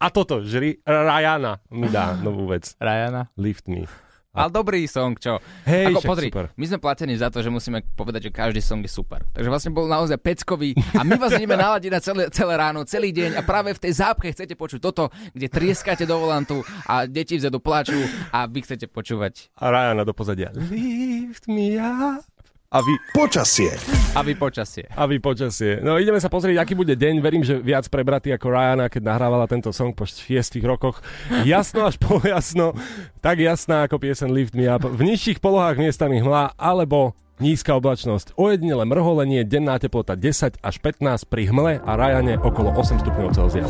a 0.00 0.06
toto, 0.08 0.40
že 0.40 0.80
Ryana 0.82 1.60
mi 1.68 1.92
dá 1.92 2.16
novú 2.16 2.48
vec. 2.48 2.72
Rihanna. 2.80 3.28
Lift 3.36 3.68
me. 3.68 3.84
Ale 4.30 4.46
dobrý 4.54 4.86
song, 4.86 5.18
čo? 5.18 5.42
Hej, 5.66 5.90
Ako 5.90 6.06
pozri, 6.06 6.30
super. 6.30 6.54
my 6.54 6.62
sme 6.70 6.78
platení 6.78 7.18
za 7.18 7.34
to, 7.34 7.42
že 7.42 7.50
musíme 7.50 7.82
povedať, 7.98 8.30
že 8.30 8.32
každý 8.32 8.62
song 8.62 8.78
je 8.86 8.92
super. 8.94 9.26
Takže 9.34 9.50
vlastne 9.50 9.74
bol 9.74 9.90
naozaj 9.90 10.22
peckový 10.22 10.70
a 10.94 11.02
my 11.02 11.18
vás 11.18 11.34
ideme 11.34 11.58
naladiť 11.58 11.90
na 11.90 11.98
celé, 11.98 12.22
celé 12.30 12.54
ráno, 12.54 12.86
celý 12.86 13.10
deň 13.10 13.34
a 13.34 13.42
práve 13.42 13.74
v 13.74 13.82
tej 13.82 13.98
zápche 13.98 14.30
chcete 14.30 14.54
počuť 14.54 14.78
toto, 14.78 15.10
kde 15.34 15.50
trieskate 15.50 16.06
do 16.06 16.14
volantu 16.14 16.62
a 16.86 17.10
deti 17.10 17.34
vzadu 17.42 17.58
plačú 17.58 17.98
a 18.30 18.46
vy 18.46 18.62
chcete 18.62 18.86
počúvať 18.86 19.50
A 19.58 19.66
Ryana 19.66 20.06
do 20.06 20.14
pozadia. 20.14 20.54
Lift 20.54 21.50
me 21.50 21.74
up. 21.74 22.29
A 22.70 22.86
vy, 22.86 22.94
Počasie. 23.10 23.74
a 24.14 24.22
vy 24.22 24.38
počasie. 24.38 24.86
a 24.94 25.02
vy 25.02 25.18
počasie. 25.18 25.82
No 25.82 25.98
ideme 25.98 26.22
sa 26.22 26.30
pozrieť, 26.30 26.62
aký 26.62 26.78
bude 26.78 26.94
deň. 26.94 27.18
Verím, 27.18 27.42
že 27.42 27.58
viac 27.58 27.82
prebratý 27.90 28.30
ako 28.30 28.46
Ryana, 28.46 28.86
keď 28.86 29.10
nahrávala 29.10 29.50
tento 29.50 29.74
song 29.74 29.90
po 29.90 30.06
šiestich 30.06 30.62
rokoch. 30.62 31.02
Jasno 31.42 31.82
až 31.90 31.98
polojasno, 31.98 32.78
tak 33.18 33.42
jasná 33.42 33.90
ako 33.90 33.98
piesen 33.98 34.30
Lift 34.30 34.54
Me 34.54 34.70
Up. 34.70 34.86
V 34.86 35.02
nižších 35.02 35.42
polohách 35.42 35.82
miestami 35.82 36.22
hmla 36.22 36.54
alebo 36.54 37.18
nízka 37.42 37.74
oblačnosť. 37.74 38.38
Ojedinele 38.38 38.86
mrholenie, 38.86 39.42
denná 39.42 39.74
teplota 39.82 40.14
10 40.14 40.62
až 40.62 40.74
15 40.78 41.26
pri 41.26 41.50
hmle 41.50 41.82
a 41.82 41.92
Ryane 41.98 42.38
okolo 42.38 42.70
8 42.70 43.02
stupňov 43.02 43.34
Celzia. 43.34 43.66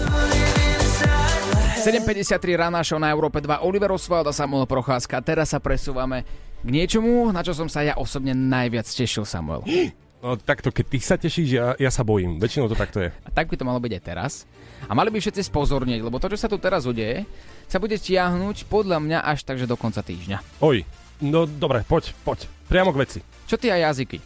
7.53 1.81 2.37
rána 2.53 2.85
show 2.85 3.01
na 3.01 3.09
Európe 3.09 3.41
2 3.41 3.65
Oliver 3.65 3.97
Oswald 3.97 4.29
a 4.29 4.37
Samuel 4.37 4.69
Procházka. 4.69 5.25
Teraz 5.25 5.57
sa 5.57 5.59
presúvame 5.65 6.29
k 6.61 6.69
niečomu, 6.69 7.33
na 7.33 7.41
čo 7.41 7.57
som 7.57 7.69
sa 7.69 7.81
ja 7.81 7.97
osobne 7.97 8.37
najviac 8.37 8.87
tešil, 8.87 9.25
Samuel. 9.25 9.65
No 10.21 10.37
takto, 10.37 10.69
keď 10.69 10.85
ty 10.85 10.99
sa 11.01 11.17
tešíš, 11.17 11.49
ja, 11.49 11.73
ja 11.81 11.89
sa 11.89 12.05
bojím. 12.05 12.37
Väčšinou 12.37 12.69
to 12.69 12.77
takto 12.77 13.01
je. 13.01 13.09
A 13.25 13.33
tak 13.33 13.49
by 13.49 13.57
to 13.57 13.65
malo 13.65 13.81
byť 13.81 13.93
aj 13.97 14.03
teraz. 14.05 14.33
A 14.85 14.93
mali 14.93 15.09
by 15.09 15.17
všetci 15.17 15.49
spozornieť, 15.49 16.05
lebo 16.05 16.21
to, 16.21 16.29
čo 16.29 16.37
sa 16.37 16.45
tu 16.45 16.61
teraz 16.61 16.85
udeje, 16.85 17.25
sa 17.65 17.81
bude 17.81 17.97
tiahnuť 17.97 18.69
podľa 18.69 19.01
mňa 19.01 19.19
až 19.25 19.49
takže 19.49 19.65
do 19.65 19.81
konca 19.81 20.05
týždňa. 20.05 20.61
Oj, 20.61 20.85
no 21.25 21.49
dobre, 21.49 21.89
poď, 21.89 22.13
poď. 22.21 22.45
Priamo 22.69 22.93
k 22.93 23.01
veci. 23.01 23.19
Čo 23.49 23.57
ty 23.57 23.73
a 23.73 23.81
jazyky? 23.81 24.21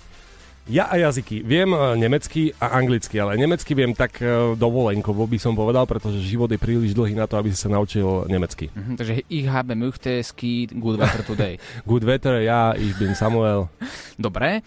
Ja 0.65 0.89
a 0.89 0.97
jazyky. 0.97 1.45
Viem 1.45 1.77
e, 1.77 1.81
nemecky 2.01 2.57
a 2.57 2.73
anglicky, 2.81 3.21
ale 3.21 3.37
nemecky 3.37 3.77
viem 3.77 3.93
tak 3.93 4.17
e, 4.25 4.57
dovolenkovo 4.57 5.29
by 5.29 5.37
som 5.37 5.53
povedal, 5.53 5.85
pretože 5.85 6.25
život 6.25 6.49
je 6.49 6.57
príliš 6.57 6.97
dlhý 6.97 7.13
na 7.13 7.29
to, 7.29 7.37
aby 7.37 7.53
si 7.53 7.61
sa 7.61 7.69
naučil 7.69 8.25
nemecky. 8.33 8.73
Mhm, 8.73 8.97
takže 8.97 9.29
ich 9.29 9.45
habe 9.45 9.77
möchte 9.77 10.25
ski 10.25 10.65
good 10.73 10.97
weather 10.97 11.21
today. 11.21 11.61
Good 11.91 12.09
weather, 12.09 12.41
ja, 12.41 12.73
ich 12.73 12.97
bin 12.97 13.13
Samuel. 13.13 13.69
Dobre. 14.17 14.65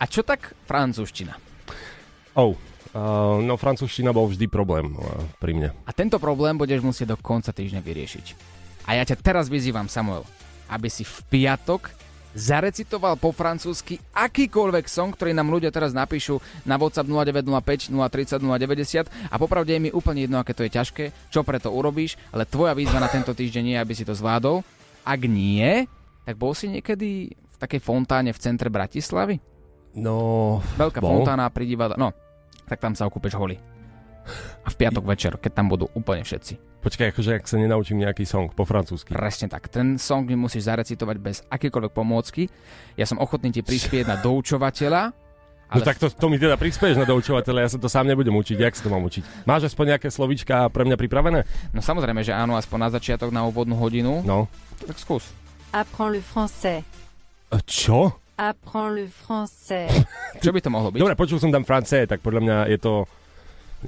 A 0.00 0.04
čo 0.08 0.24
tak 0.24 0.56
francúzština? 0.64 1.36
Oh, 2.40 2.56
uh, 2.96 3.36
no 3.44 3.60
francúzština 3.60 4.16
bol 4.16 4.32
vždy 4.32 4.48
problém 4.48 4.96
uh, 4.96 5.28
pri 5.44 5.52
mne. 5.52 5.76
A 5.84 5.92
tento 5.92 6.16
problém 6.16 6.56
budeš 6.56 6.80
musieť 6.80 7.12
do 7.12 7.20
konca 7.20 7.52
týždňa 7.52 7.84
vyriešiť. 7.84 8.26
A 8.88 8.96
ja 8.96 9.04
ťa 9.04 9.20
teraz 9.20 9.52
vyzývam, 9.52 9.92
Samuel, 9.92 10.24
aby 10.72 10.88
si 10.88 11.04
v 11.04 11.16
piatok 11.28 11.92
zarecitoval 12.34 13.14
po 13.16 13.30
francúzsky 13.30 14.02
akýkoľvek 14.12 14.90
song, 14.90 15.14
ktorý 15.14 15.30
nám 15.32 15.48
ľudia 15.48 15.70
teraz 15.70 15.94
napíšu 15.94 16.42
na 16.66 16.74
WhatsApp 16.74 17.06
0905 17.06 17.94
030 17.94 18.42
090 18.42 19.30
a 19.30 19.34
popravde 19.38 19.72
je 19.72 19.80
mi 19.80 19.90
úplne 19.94 20.26
jedno, 20.26 20.42
aké 20.42 20.52
to 20.52 20.66
je 20.66 20.74
ťažké, 20.74 21.04
čo 21.30 21.46
preto 21.46 21.70
urobíš, 21.70 22.18
ale 22.34 22.44
tvoja 22.44 22.74
výzva 22.74 22.98
na 22.98 23.08
tento 23.08 23.32
týždeň 23.32 23.74
je, 23.74 23.76
aby 23.78 23.92
si 23.94 24.04
to 24.04 24.12
zvládol. 24.12 24.66
Ak 25.06 25.22
nie, 25.24 25.86
tak 26.26 26.34
bol 26.34 26.52
si 26.52 26.66
niekedy 26.68 27.32
v 27.32 27.56
takej 27.62 27.80
fontáne 27.80 28.34
v 28.34 28.42
centre 28.42 28.68
Bratislavy? 28.68 29.38
No, 29.94 30.58
Veľká 30.74 30.98
Bol. 30.98 31.22
fontána 31.22 31.46
pri 31.54 31.70
divadle. 31.70 31.94
No, 31.94 32.10
tak 32.66 32.82
tam 32.82 32.98
sa 32.98 33.06
okúpeš 33.06 33.38
holi. 33.38 33.56
A 34.64 34.68
v 34.72 34.78
piatok 34.80 35.04
večer, 35.06 35.36
keď 35.38 35.52
tam 35.62 35.68
budú 35.70 35.86
úplne 35.94 36.24
všetci. 36.26 36.73
Počkaj, 36.84 37.16
akože 37.16 37.40
ak 37.40 37.48
sa 37.48 37.56
nenaučím 37.56 38.04
nejaký 38.04 38.28
song 38.28 38.52
po 38.52 38.68
francúzsky. 38.68 39.16
Presne 39.16 39.48
tak. 39.48 39.72
Ten 39.72 39.96
song 39.96 40.28
mi 40.28 40.36
musíš 40.36 40.68
zarecitovať 40.68 41.16
bez 41.16 41.40
akékoľvek 41.48 41.92
pomôcky. 41.96 42.52
Ja 43.00 43.08
som 43.08 43.16
ochotný 43.16 43.50
ti 43.50 43.64
prispieť 43.64 44.04
na 44.04 44.20
doučovateľa. 44.24 45.24
No 45.74 45.80
tak 45.82 45.98
to, 45.98 46.06
to 46.06 46.30
mi 46.30 46.38
teda 46.38 46.54
prispieš 46.54 47.00
na 47.00 47.08
doučovateľa, 47.08 47.66
ja 47.66 47.70
sa 47.72 47.80
to 47.80 47.90
sám 47.90 48.06
nebudem 48.06 48.36
učiť, 48.36 48.62
jak 48.62 48.76
sa 48.78 48.86
to 48.86 48.92
mám 48.94 49.02
učiť. 49.10 49.48
Máš 49.48 49.72
aspoň 49.72 49.96
nejaké 49.96 50.06
slovíčka 50.12 50.70
pre 50.70 50.86
mňa 50.86 50.94
pripravené? 50.94 51.42
No 51.74 51.82
samozrejme, 51.82 52.22
že 52.22 52.30
áno, 52.30 52.54
aspoň 52.54 52.78
na 52.78 52.90
začiatok, 52.94 53.34
na 53.34 53.42
úvodnú 53.42 53.74
hodinu. 53.74 54.22
No. 54.22 54.46
Tak 54.86 55.00
skús. 55.00 55.26
Apprends 55.74 56.14
le 56.14 56.22
français. 56.22 56.86
E, 57.50 57.58
Čo? 57.66 58.14
Apprends 58.38 58.92
le 58.94 59.06
français. 59.10 59.90
Čo 60.44 60.54
by 60.54 60.60
to 60.62 60.70
mohlo 60.70 60.94
byť? 60.94 61.00
Dobre, 61.02 61.18
počul 61.18 61.42
som 61.42 61.50
tam 61.50 61.66
francé, 61.66 62.06
tak 62.06 62.22
podľa 62.22 62.40
mňa 62.44 62.56
je 62.70 62.78
to, 62.78 62.94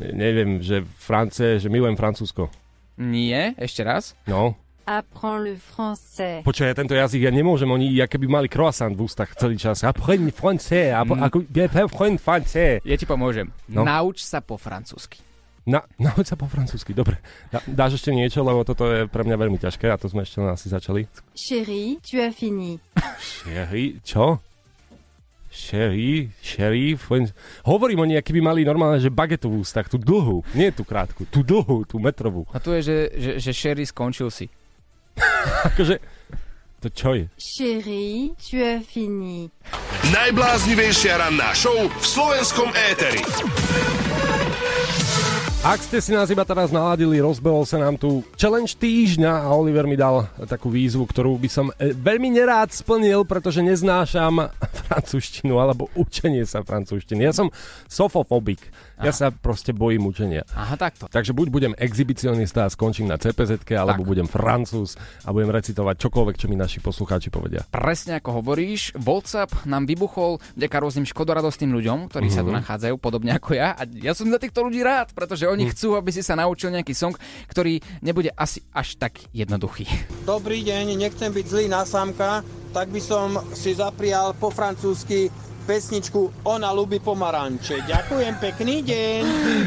ne- 0.02 0.14
neviem, 0.16 0.58
že 0.58 0.82
francé, 0.98 1.62
že 1.62 1.70
milujem 1.70 1.94
Francúzsko. 1.94 2.50
Nie, 2.96 3.52
ešte 3.56 3.80
raz. 3.80 4.16
No. 4.24 4.56
Apprends 4.84 5.42
le 5.42 5.54
français. 5.58 6.40
Počkaj, 6.42 6.66
ja 6.66 6.74
tento 6.74 6.94
jazyk, 6.94 7.18
ja 7.20 7.30
nemôžem, 7.30 7.66
oni 7.66 7.90
ja 7.90 8.06
keby 8.06 8.24
mali 8.24 8.46
croissant 8.46 8.94
v 8.94 9.02
ústach 9.02 9.34
celý 9.34 9.56
čas. 9.56 9.82
Apprenne 9.82 10.30
français, 10.30 10.90
ap- 10.90 11.10
Mm. 11.10 11.26
français. 12.16 12.78
Ja 12.82 12.94
ti 12.94 13.02
pomôžem. 13.02 13.50
No. 13.66 13.82
Nauč 13.82 14.22
sa 14.22 14.38
po 14.38 14.54
francúzsky. 14.54 15.18
Na, 15.66 15.82
nauč 15.98 16.30
sa 16.30 16.38
po 16.38 16.46
francúzsky, 16.46 16.94
dobre. 16.94 17.18
Dá, 17.50 17.58
dáš 17.66 17.98
ešte 17.98 18.14
niečo, 18.14 18.46
lebo 18.46 18.62
toto 18.62 18.86
je 18.86 19.10
pre 19.10 19.26
mňa 19.26 19.34
veľmi 19.36 19.58
ťažké 19.58 19.90
a 19.90 19.98
to 19.98 20.06
sme 20.06 20.22
ešte 20.22 20.38
len 20.38 20.54
asi 20.54 20.70
začali. 20.70 21.10
Chérie, 21.34 21.98
tu 21.98 22.22
as 22.22 22.30
fini. 22.30 22.78
Sherry, 23.18 23.98
čo? 24.00 24.38
Sherry, 25.56 26.28
sherry. 26.44 26.92
Hovorím 27.64 28.04
oni, 28.04 28.20
aký 28.20 28.36
by 28.36 28.44
mali 28.44 28.60
normálne, 28.60 29.00
že 29.00 29.08
bagetu 29.08 29.48
v 29.48 29.64
ústach, 29.64 29.88
tú 29.88 29.96
dlhú, 29.96 30.44
nie 30.52 30.68
tú 30.68 30.84
krátku, 30.84 31.24
tú 31.24 31.40
dlhú, 31.40 31.88
tú 31.88 31.96
metrovú. 31.96 32.44
A 32.52 32.60
tu 32.60 32.76
je, 32.76 32.84
že, 32.84 32.96
že, 33.16 33.32
že 33.40 33.50
Sherry 33.56 33.88
skončil 33.88 34.28
si. 34.28 34.52
Akože, 35.72 35.96
to 36.84 36.92
čo 36.92 37.16
je? 37.16 37.24
Chérie, 37.40 38.36
tu 38.36 38.60
as 38.60 38.84
fini. 38.84 39.48
Najbláznivejšia 40.12 41.24
ranná 41.24 41.56
show 41.56 41.88
v 41.88 42.04
slovenskom 42.04 42.68
éteri. 42.92 43.24
Ak 45.66 45.82
ste 45.82 45.98
si 45.98 46.14
nás 46.14 46.30
iba 46.30 46.46
teraz 46.46 46.70
naladili, 46.70 47.18
rozbehol 47.18 47.66
sa 47.66 47.74
nám 47.76 47.98
tu 47.98 48.22
challenge 48.38 48.78
týždňa 48.78 49.42
a 49.42 49.50
Oliver 49.50 49.82
mi 49.82 49.98
dal 49.98 50.30
takú 50.46 50.70
výzvu, 50.70 51.02
ktorú 51.02 51.34
by 51.34 51.50
som 51.50 51.74
e, 51.74 51.90
veľmi 51.90 52.30
nerád 52.30 52.70
splnil, 52.70 53.26
pretože 53.26 53.66
neznášam 53.66 54.46
francúzštinu 54.86 55.58
alebo 55.58 55.90
učenie 55.98 56.46
sa 56.46 56.62
francúzštiny. 56.62 57.18
Ja 57.18 57.34
som 57.34 57.50
sofofobik. 57.90 58.62
Ja 58.96 59.12
sa 59.12 59.28
proste 59.28 59.76
bojím 59.76 60.08
učenia. 60.08 60.46
Aha, 60.56 60.72
takto. 60.72 61.04
Takže 61.04 61.36
buď 61.36 61.46
budem 61.50 61.72
exhibicionista 61.76 62.64
a 62.64 62.72
skončím 62.72 63.04
na 63.04 63.20
cpz 63.20 63.60
alebo 63.68 64.00
Tak. 64.00 64.08
budem 64.08 64.24
francúz 64.24 64.96
a 65.20 65.36
budem 65.36 65.52
recitovať 65.52 66.00
čokoľvek, 66.00 66.36
čo 66.38 66.46
mi 66.46 66.56
naši 66.56 66.80
poslucháči 66.80 67.28
povedia. 67.28 67.60
Presne 67.68 68.16
ako 68.16 68.40
hovoríš, 68.40 68.96
WhatsApp 68.96 69.66
nám 69.66 69.84
vybuchol 69.84 70.40
vďaka 70.56 70.76
rôznym 70.80 71.04
škodoradostným 71.04 71.76
ľuďom, 71.76 71.98
ktorí 72.08 72.30
sa 72.30 72.40
tu 72.40 72.48
Mhm. 72.48 72.56
nachádzajú, 72.56 72.94
podobne 72.96 73.36
ako 73.36 73.52
ja. 73.52 73.76
A 73.76 73.84
ja 73.84 74.16
som 74.16 74.30
za 74.30 74.40
týchto 74.40 74.64
ľudí 74.64 74.80
rád, 74.80 75.12
pretože 75.12 75.44
oni 75.56 75.64
Mhm. 75.66 75.72
chcú, 75.72 75.88
aby 75.96 76.12
si 76.12 76.20
sa 76.20 76.36
naučil 76.36 76.68
nejaký 76.68 76.92
song, 76.92 77.16
ktorý 77.48 77.80
nebude 78.04 78.28
asi 78.36 78.60
až 78.70 79.00
tak 79.00 79.16
jednoduchý. 79.32 79.88
Dobrý 80.28 80.60
deň, 80.60 81.00
nechcem 81.00 81.32
byť 81.32 81.46
zlý 81.48 81.66
na 81.66 81.88
sámka, 81.88 82.44
tak 82.76 82.92
by 82.92 83.00
som 83.00 83.40
si 83.56 83.72
zaprial 83.72 84.36
po 84.36 84.52
francúzsky 84.52 85.32
pesničku 85.66 86.46
Ona 86.46 86.70
ľubí 86.70 87.02
pomaranče. 87.02 87.82
Ďakujem, 87.90 88.34
pekný 88.38 88.86
deň. 88.86 89.22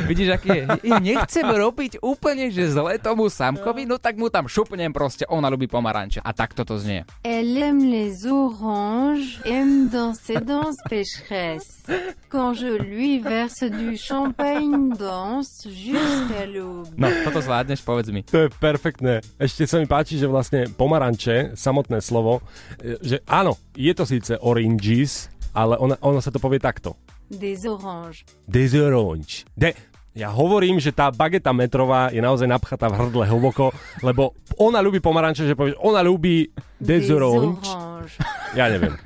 Vidíš, 0.07 0.29
aký 0.39 0.49
je? 0.49 0.63
Nechcem 1.03 1.43
robiť 1.43 1.99
úplne, 1.99 2.47
že 2.47 2.71
zle 2.71 2.95
tomu 3.03 3.27
samkovi, 3.27 3.83
no 3.83 3.99
tak 3.99 4.15
mu 4.15 4.31
tam 4.31 4.47
šupnem 4.47 4.95
proste, 4.95 5.27
ona 5.27 5.51
ľubí 5.51 5.67
pomaranče. 5.67 6.23
A 6.23 6.31
takto 6.31 6.63
to 6.63 6.79
znie. 6.79 7.03
Elle 7.27 7.59
aime 7.59 7.83
les 7.91 8.23
oranges, 8.23 9.43
aime 9.43 9.91
danser 9.91 10.39
dans 10.39 10.71
pécheresse. 10.87 11.83
Quand 12.31 12.53
je 12.53 12.79
lui 12.79 13.19
verse 13.19 13.67
du 13.67 13.97
champagne, 13.97 14.95
danse 14.95 15.67
jusqu'à 15.67 16.47
l'aube. 16.47 16.87
No, 16.95 17.11
toto 17.27 17.43
zvládneš, 17.43 17.83
povedz 17.83 18.07
mi. 18.13 18.23
To 18.31 18.45
je 18.45 18.49
perfektné. 18.49 19.19
Ešte 19.35 19.67
sa 19.67 19.81
mi 19.81 19.89
páči, 19.89 20.15
že 20.15 20.31
vlastne 20.31 20.69
pomaranče, 20.69 21.59
samotné 21.59 21.99
slovo, 21.99 22.39
e, 22.79 22.95
že 23.01 23.19
áno, 23.27 23.57
je 23.73 23.91
to 23.91 24.05
síce 24.05 24.37
oranges, 24.39 25.33
ale 25.59 25.75
ona, 25.75 25.95
ona 25.99 26.23
sa 26.23 26.31
to 26.31 26.39
povie 26.39 26.59
takto. 26.61 26.95
Des 27.27 27.67
oranges. 27.67 28.23
Des 28.47 28.71
orange. 28.73 29.43
De, 29.53 29.75
ja 30.17 30.33
hovorím, 30.33 30.81
že 30.81 30.89
tá 30.89 31.13
bageta 31.13 31.53
metrová 31.53 32.09
je 32.09 32.19
naozaj 32.23 32.49
napchatá 32.49 32.89
v 32.89 32.97
hrdle 32.97 33.29
hlboko, 33.29 33.69
lebo 34.01 34.33
ona 34.57 34.81
ľubí 34.81 35.03
pomaranče, 35.03 35.45
že 35.45 35.53
povieš, 35.53 35.77
ona 35.83 36.01
ľubí 36.01 36.49
des 36.81 37.05
orange. 37.11 37.67
oranges. 37.69 38.13
Ja 38.57 38.71
neviem. 38.71 38.97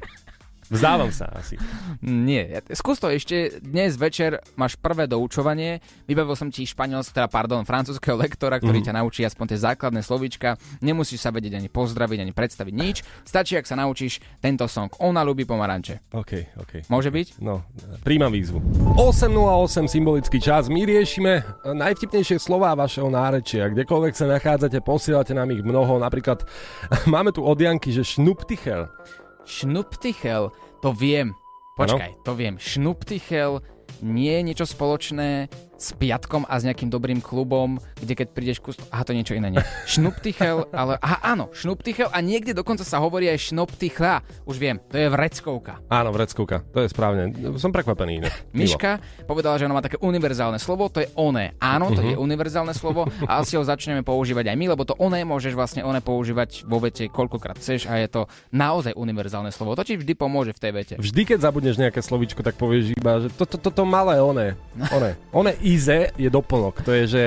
Vzdávam 0.73 1.13
sa 1.13 1.29
asi. 1.31 1.55
Nie, 2.01 2.49
skús 2.73 2.97
to 2.97 3.07
ešte, 3.07 3.61
dnes 3.61 3.93
večer 3.93 4.41
máš 4.53 4.73
prvé 4.73 5.05
doučovanie, 5.05 5.77
vybavil 6.03 6.33
som 6.33 6.49
ti 6.49 6.65
španielsk, 6.65 7.13
teda 7.13 7.29
pardon, 7.29 7.61
francúzského 7.61 8.17
lektora, 8.17 8.57
ktorý 8.57 8.81
Mhm. 8.81 8.85
ťa 8.89 8.93
naučí 8.95 9.21
aspoň 9.21 9.45
tie 9.47 9.59
základné 9.61 10.01
slovíčka, 10.01 10.55
nemusíš 10.79 11.21
sa 11.21 11.29
vedieť 11.29 11.55
ani 11.55 11.69
pozdraviť, 11.69 12.19
ani 12.19 12.33
predstaviť 12.33 12.73
nič, 12.73 12.97
stačí, 13.23 13.53
ak 13.53 13.63
sa 13.63 13.77
naučíš 13.77 14.17
tento 14.39 14.65
song, 14.65 14.89
ona 14.97 15.21
ľubí 15.21 15.45
pomaranče. 15.45 16.09
OK, 16.11 16.31
OK. 16.57 16.73
Môže 16.89 17.13
byť? 17.13 17.27
No, 17.39 17.61
príjmam 18.01 18.33
výzvu. 18.33 18.57
8.08 18.97 19.85
symbolický 19.85 20.39
čas. 20.39 20.65
My 20.67 20.83
riešime 20.83 21.45
najvtipnejšie 21.63 22.37
slová 22.37 22.73
vašeho 22.73 23.07
nárečia. 23.07 23.69
Kdekoľvek 23.69 24.13
sa 24.13 24.25
nachádzate, 24.25 24.81
posielate 24.81 25.31
nám 25.31 25.51
ich 25.51 25.61
mnoho. 25.61 25.99
Napríklad 25.99 26.41
máme 27.13 27.29
tu 27.29 27.41
od 27.41 27.55
Janky, 27.55 27.91
že 27.91 28.01
šnuptichel. 28.01 28.89
Šnuptichel, 29.43 30.51
to 30.79 30.89
viem. 30.95 31.35
Počkaj, 31.73 32.21
to 32.21 32.37
viem. 32.37 32.55
Šnuptichel 32.61 33.59
nie 34.05 34.31
je 34.39 34.43
niečo 34.45 34.65
spoločné 34.69 35.49
s 35.83 35.91
piatkom 35.91 36.47
a 36.47 36.55
s 36.55 36.63
nejakým 36.63 36.87
dobrým 36.87 37.19
klubom, 37.19 37.75
kde 37.99 38.13
keď 38.15 38.27
prídeš 38.31 38.57
kus... 38.63 38.79
Aha, 38.87 39.03
to 39.03 39.11
niečo 39.11 39.35
iné, 39.35 39.51
nie. 39.51 39.63
Šnuptichel, 39.83 40.71
ale... 40.71 40.95
Aha, 41.03 41.19
áno, 41.35 41.51
šnuptichel 41.51 42.07
a 42.07 42.23
niekde 42.23 42.55
dokonca 42.55 42.87
sa 42.87 43.03
hovorí 43.03 43.27
aj 43.27 43.51
šnuptichla. 43.51 44.23
Už 44.47 44.55
viem, 44.55 44.79
to 44.87 44.95
je 44.95 45.11
vreckovka. 45.11 45.83
Áno, 45.91 46.15
vreckovka. 46.15 46.63
To 46.71 46.79
je 46.79 46.87
správne. 46.87 47.35
Som 47.59 47.75
prekvapený. 47.75 48.23
inak. 48.23 48.33
Miška 48.55 49.03
povedala, 49.27 49.59
že 49.59 49.67
ona 49.67 49.75
má 49.75 49.83
také 49.83 49.99
univerzálne 49.99 50.61
slovo, 50.61 50.87
to 50.87 51.03
je 51.03 51.09
oné. 51.19 51.57
Áno, 51.59 51.91
to 51.91 51.99
je 51.99 52.15
univerzálne 52.15 52.71
slovo 52.71 53.09
a 53.27 53.43
asi 53.43 53.59
ho 53.59 53.63
začneme 53.65 54.05
používať 54.05 54.53
aj 54.53 54.55
my, 54.55 54.65
lebo 54.71 54.87
to 54.87 54.95
oné 55.01 55.27
môžeš 55.27 55.57
vlastne 55.57 55.81
oné 55.83 55.99
používať 55.99 56.63
vo 56.63 56.79
vete 56.79 57.09
koľkokrát 57.09 57.57
chceš 57.57 57.87
a 57.89 57.97
je 57.99 58.07
to 58.11 58.21
naozaj 58.51 58.93
univerzálne 58.93 59.49
slovo. 59.49 59.73
To 59.79 59.87
ti 59.87 59.97
vždy 59.97 60.13
pomôže 60.13 60.51
v 60.51 60.59
tej 60.61 60.71
vete. 60.71 60.93
Vždy, 60.99 61.21
keď 61.23 61.39
zabudneš 61.49 61.79
nejaké 61.79 62.03
slovíčko, 62.03 62.45
tak 62.45 62.59
povieš 62.59 62.93
iba, 62.93 63.23
že 63.23 63.27
toto 63.33 63.55
to, 63.57 63.71
to, 63.71 63.81
to 63.81 63.83
malé 63.87 64.19
oné. 64.19 64.59
Oné. 64.91 65.15
Oné 65.31 65.51
ize 65.73 66.13
je 66.13 66.29
doplnok. 66.29 66.81
To 66.81 66.91
je, 66.93 67.03
že 67.05 67.23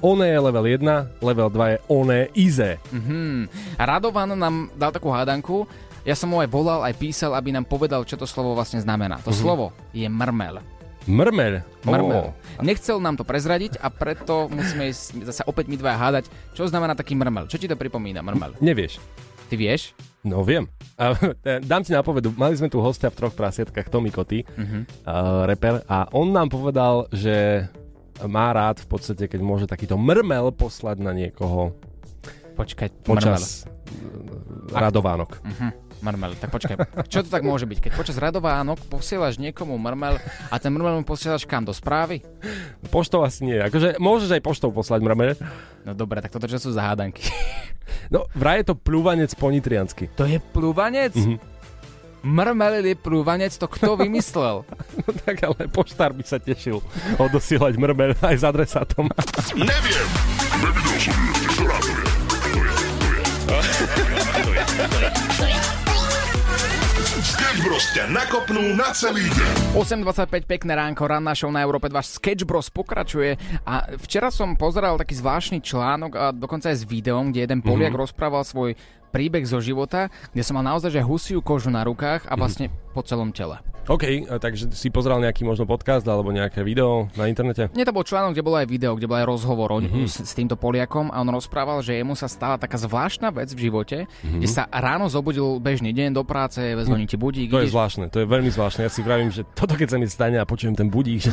oné 0.00 0.34
je 0.34 0.40
level 0.40 0.66
1, 0.66 0.82
level 1.22 1.48
2 1.48 1.72
je 1.72 1.78
oné 1.88 2.20
ize. 2.34 2.70
Mhm. 2.90 3.46
Radovan 3.78 4.34
nám 4.34 4.74
dal 4.74 4.90
takú 4.90 5.08
hádanku, 5.08 5.64
ja 6.04 6.12
som 6.12 6.28
mu 6.28 6.36
aj 6.36 6.52
volal, 6.52 6.84
aj 6.84 7.00
písal, 7.00 7.32
aby 7.32 7.48
nám 7.48 7.64
povedal, 7.64 8.04
čo 8.04 8.20
to 8.20 8.28
slovo 8.28 8.52
vlastne 8.52 8.76
znamená. 8.76 9.22
To 9.24 9.32
slovo 9.32 9.72
je 9.90 10.04
mrmel. 10.04 10.60
Mrmel. 11.04 11.60
Mrmel. 11.84 12.32
Ó. 12.32 12.60
Nechcel 12.60 12.96
nám 12.96 13.16
to 13.16 13.24
prezradiť 13.24 13.76
a 13.76 13.88
preto 13.88 14.48
musíme 14.48 14.88
ísť 14.88 15.24
zase 15.24 15.42
opäť 15.44 15.68
my 15.68 15.76
dvaja 15.76 15.96
hádať, 15.96 16.24
čo 16.52 16.64
znamená 16.64 16.92
taký 16.92 17.12
mrmel. 17.12 17.44
Čo 17.44 17.56
ti 17.56 17.68
to 17.68 17.76
pripomína, 17.76 18.20
mrmel? 18.20 18.56
Nevieš. 18.60 19.00
Ty 19.44 19.54
vieš? 19.56 19.92
No 20.24 20.40
viem. 20.40 20.64
A, 20.96 21.12
dám 21.60 21.84
ti 21.84 21.92
nápovedu. 21.92 22.32
Mali 22.32 22.56
sme 22.56 22.72
tu 22.72 22.80
hostia 22.80 23.08
v 23.08 23.20
troch 23.20 23.32
prasietkách, 23.32 23.88
Tommy 23.88 24.08
Koty, 24.08 24.44
Mhm. 24.44 25.04
uh, 25.04 25.44
reper, 25.44 25.84
a 25.84 26.08
on 26.10 26.32
nám 26.32 26.48
povedal, 26.48 27.08
že 27.12 27.68
má 28.24 28.50
rád 28.50 28.78
v 28.78 28.88
podstate, 28.88 29.26
keď 29.26 29.40
môže 29.40 29.66
takýto 29.66 29.94
mrmel 29.94 30.50
poslať 30.50 30.96
na 30.98 31.10
niekoho 31.10 31.74
Počkaj, 32.54 33.02
počas 33.02 33.66
mrmel. 33.66 34.70
radovánok. 34.70 35.30
Mhm. 35.42 35.68
Mrmel, 36.04 36.36
tak 36.36 36.52
počkaj. 36.52 36.76
Čo 37.08 37.24
to 37.24 37.32
tak 37.32 37.40
môže 37.40 37.64
byť? 37.64 37.80
Keď 37.80 37.92
počas 37.96 38.20
radovánok 38.20 38.76
posielaš 38.92 39.40
niekomu 39.40 39.72
mrmel 39.74 40.20
a 40.52 40.54
ten 40.60 40.68
mrmel 40.68 41.00
mu 41.00 41.04
posielaš 41.04 41.48
kam? 41.48 41.64
Do 41.64 41.72
správy? 41.72 42.20
Poštou 42.92 43.24
asi 43.24 43.48
nie. 43.48 43.56
Akože 43.56 43.96
môžeš 43.96 44.36
aj 44.36 44.42
poštou 44.44 44.68
poslať 44.68 45.00
mrmel. 45.00 45.32
No 45.82 45.96
dobre, 45.96 46.20
tak 46.20 46.28
toto 46.28 46.44
čo 46.44 46.60
sú 46.60 46.70
za 46.70 46.84
hádanky? 46.84 47.24
No, 48.12 48.28
vraj 48.32 48.60
je 48.60 48.68
to 48.68 48.76
plúvanec 48.76 49.32
po 49.32 49.48
nitriansky. 49.48 50.12
To 50.16 50.28
je 50.28 50.36
plúvanec? 50.52 51.16
Mhm. 51.16 51.40
Mrmel 52.24 52.80
je 52.88 52.96
plúvanec, 52.96 53.52
to 53.52 53.68
kto 53.68 54.00
vymyslel? 54.00 54.64
No 55.04 55.10
tak 55.12 55.44
ale 55.44 55.68
poštár 55.68 56.16
by 56.16 56.24
sa 56.24 56.40
tešil 56.40 56.80
odosielať 57.20 57.76
mrmel 57.76 58.16
aj 58.24 58.36
s 58.40 58.44
adresátom. 58.48 59.12
Neviem. 59.52 60.08
Nevidel 60.64 60.96
som 60.96 61.12
ju 61.12 61.32
ešte, 61.36 61.48
ktorá 61.60 61.76
to 61.84 61.92
je. 61.92 62.08
To 63.44 63.56
je. 63.60 63.72
To 64.40 64.50
je. 64.50 64.62
To 64.64 65.44
je. 65.44 65.64
Sketch 65.64 65.83
Bros 67.64 67.96
ťa 67.96 68.12
nakopnú 68.12 68.76
na 68.76 68.92
celý 68.92 69.24
deň. 69.24 69.72
8.25, 69.72 70.44
pekné 70.44 70.76
ránko, 70.76 71.08
ranná 71.08 71.32
show 71.32 71.48
na 71.48 71.64
Európe 71.64 71.88
2, 71.88 71.96
Sketch 71.96 72.44
Bros 72.44 72.68
pokračuje 72.68 73.40
a 73.64 73.88
včera 73.96 74.28
som 74.28 74.52
pozeral 74.52 75.00
taký 75.00 75.16
zvláštny 75.16 75.64
článok 75.64 76.12
a 76.12 76.24
dokonca 76.28 76.68
aj 76.68 76.84
s 76.84 76.84
videom, 76.84 77.32
kde 77.32 77.48
jeden 77.48 77.64
Poliak 77.64 77.96
mm-hmm. 77.96 78.04
rozprával 78.04 78.44
svoj 78.44 78.76
príbeh 79.16 79.48
zo 79.48 79.64
života, 79.64 80.12
kde 80.36 80.44
som 80.44 80.60
mal 80.60 80.76
naozaj 80.76 80.92
že 80.92 81.00
husiu 81.00 81.40
kožu 81.40 81.72
na 81.72 81.88
rukách 81.88 82.28
a 82.28 82.36
vlastne 82.36 82.68
po 82.92 83.00
celom 83.00 83.32
tele. 83.32 83.56
OK, 83.84 84.32
a 84.32 84.40
takže 84.40 84.72
si 84.72 84.88
pozeral 84.88 85.20
nejaký 85.20 85.44
možno 85.44 85.68
podcast 85.68 86.08
alebo 86.08 86.32
nejaké 86.32 86.64
video 86.64 87.12
na 87.20 87.28
internete? 87.28 87.68
Nie 87.76 87.84
to 87.84 87.92
bol 87.92 88.00
článok, 88.00 88.32
kde 88.32 88.40
bolo 88.40 88.56
aj 88.56 88.64
video, 88.64 88.96
kde 88.96 89.04
bol 89.04 89.20
aj 89.20 89.28
rozhovor 89.28 89.68
mm-hmm. 89.76 90.08
s, 90.08 90.24
s 90.24 90.32
týmto 90.32 90.56
Poliakom 90.56 91.12
a 91.12 91.20
on 91.20 91.28
rozprával, 91.28 91.84
že 91.84 92.00
jemu 92.00 92.16
sa 92.16 92.24
stala 92.24 92.56
taká 92.56 92.80
zvláštna 92.80 93.28
vec 93.28 93.52
v 93.52 93.68
živote, 93.68 94.08
mm-hmm. 94.08 94.40
kde 94.40 94.48
sa 94.48 94.64
ráno 94.72 95.04
zobudil 95.12 95.60
bežný 95.60 95.92
deň 95.92 96.16
do 96.16 96.24
práce, 96.24 96.64
zvoní 96.64 97.04
ti 97.04 97.20
budík, 97.20 97.52
To 97.52 97.60
je 97.60 97.68
ideš 97.68 97.76
zvláštne, 97.76 98.04
to 98.08 98.24
je 98.24 98.26
veľmi 98.26 98.48
zvláštne. 98.48 98.88
Ja 98.88 98.92
si 98.92 99.04
vravím, 99.04 99.28
že 99.28 99.44
toto 99.52 99.76
keď 99.76 99.88
sa 99.92 99.98
mi 100.00 100.08
stane 100.08 100.40
a 100.40 100.48
počujem 100.48 100.72
ten 100.72 100.88
budík, 100.88 101.28
že 101.28 101.32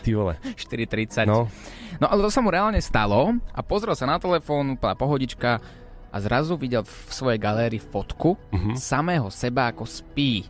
ty 0.00 0.16
vole. 0.16 0.40
4.30. 0.56 1.28
No, 1.28 1.52
No 2.00 2.08
ale 2.08 2.24
to 2.24 2.32
sa 2.32 2.40
mu 2.40 2.48
reálne 2.48 2.80
stalo 2.80 3.36
a 3.52 3.60
pozrel 3.60 3.92
sa 3.92 4.08
na 4.08 4.16
telefón, 4.16 4.80
úplná 4.80 4.96
pohodička 4.96 5.60
a 6.08 6.16
zrazu 6.24 6.56
videl 6.56 6.88
v 6.88 6.92
svojej 7.12 7.36
galérii 7.36 7.78
fotku 7.84 8.40
Mhm. 8.48 8.80
samého 8.80 9.28
seba 9.28 9.68
ako 9.68 9.84
spí. 9.84 10.48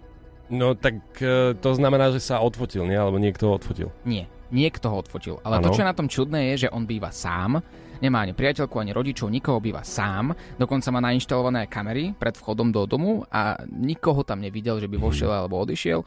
No 0.53 0.77
tak 0.77 0.95
e, 1.17 1.57
to 1.57 1.71
znamená, 1.73 2.13
že 2.13 2.21
sa 2.21 2.39
odfotil, 2.39 2.85
nie? 2.85 2.95
Alebo 2.95 3.17
niekto 3.17 3.49
ho 3.49 3.57
odfotil. 3.57 3.89
Nie, 4.05 4.29
niekto 4.49 4.87
ho 4.87 5.01
odfotil. 5.01 5.41
Ale 5.41 5.59
Áno. 5.59 5.65
to, 5.65 5.75
čo 5.75 5.83
je 5.83 5.89
na 5.89 5.97
tom 5.97 6.07
čudné, 6.07 6.53
je, 6.53 6.67
že 6.67 6.69
on 6.69 6.85
býva 6.85 7.09
sám, 7.09 7.65
nemá 7.99 8.21
ani 8.21 8.33
priateľku, 8.33 8.77
ani 8.77 8.91
rodičov, 8.91 9.27
nikoho 9.27 9.59
býva 9.59 9.81
sám, 9.81 10.31
dokonca 10.55 10.91
má 10.91 11.01
nainštalované 11.01 11.67
kamery 11.67 12.13
pred 12.13 12.35
vchodom 12.35 12.69
do 12.69 12.85
domu 12.85 13.25
a 13.27 13.57
nikoho 13.65 14.21
tam 14.23 14.39
nevidel, 14.39 14.77
že 14.77 14.87
by 14.87 14.97
vošiel 14.97 15.31
alebo 15.31 15.57
odišiel. 15.59 16.05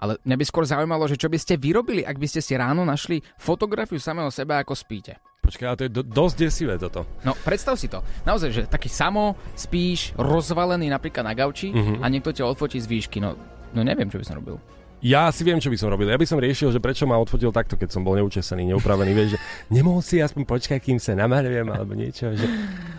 Ale 0.00 0.16
mňa 0.22 0.36
by 0.36 0.44
skôr 0.46 0.64
zaujímalo, 0.64 1.04
že 1.04 1.20
čo 1.20 1.28
by 1.28 1.36
ste 1.36 1.60
vyrobili, 1.60 2.00
ak 2.00 2.16
by 2.16 2.24
ste 2.24 2.40
si 2.40 2.56
ráno 2.56 2.84
našli 2.84 3.20
fotografiu 3.36 3.98
samého 3.98 4.32
seba, 4.32 4.56
ako 4.56 4.72
spíte. 4.72 5.20
Počkaj, 5.40 5.66
ale 5.66 5.76
to 5.76 5.84
je 5.84 5.92
do, 5.92 6.02
dosť 6.02 6.36
desivé 6.38 6.74
toto. 6.76 7.04
No, 7.20 7.32
predstav 7.34 7.76
si 7.76 7.84
to. 7.84 8.00
Naozaj, 8.22 8.48
že 8.50 8.62
taký 8.64 8.88
samo 8.88 9.36
spíš, 9.52 10.12
rozvalený 10.14 10.88
napríklad 10.88 11.20
na 11.20 11.32
gauči 11.32 11.68
Mhm. 11.68 12.00
a 12.00 12.06
niekto 12.06 12.30
ťa 12.30 12.44
odfotí 12.46 12.76
z 12.76 12.86
výšky. 12.86 13.18
No, 13.18 13.36
no 13.74 13.80
neviem, 13.82 14.08
čo 14.10 14.18
by 14.18 14.24
som 14.26 14.36
robil. 14.38 14.56
Ja 15.00 15.32
si 15.32 15.48
viem, 15.48 15.56
čo 15.56 15.72
by 15.72 15.80
som 15.80 15.88
robil. 15.88 16.12
Ja 16.12 16.20
by 16.20 16.28
som 16.28 16.36
riešil, 16.36 16.76
že 16.76 16.76
prečo 16.76 17.08
ma 17.08 17.16
odfotil 17.16 17.48
takto, 17.48 17.72
keď 17.72 17.88
som 17.88 18.04
bol 18.04 18.20
neučesaný, 18.20 18.68
neupravený. 18.76 19.16
Vieš, 19.16 19.28
že 19.32 19.38
nemohol 19.72 20.04
si 20.04 20.20
aspoň 20.20 20.44
počkať, 20.44 20.76
kým 20.76 21.00
sa 21.00 21.16
namalujem 21.16 21.64
alebo 21.72 21.96
niečo. 21.96 22.28
Že... 22.36 22.44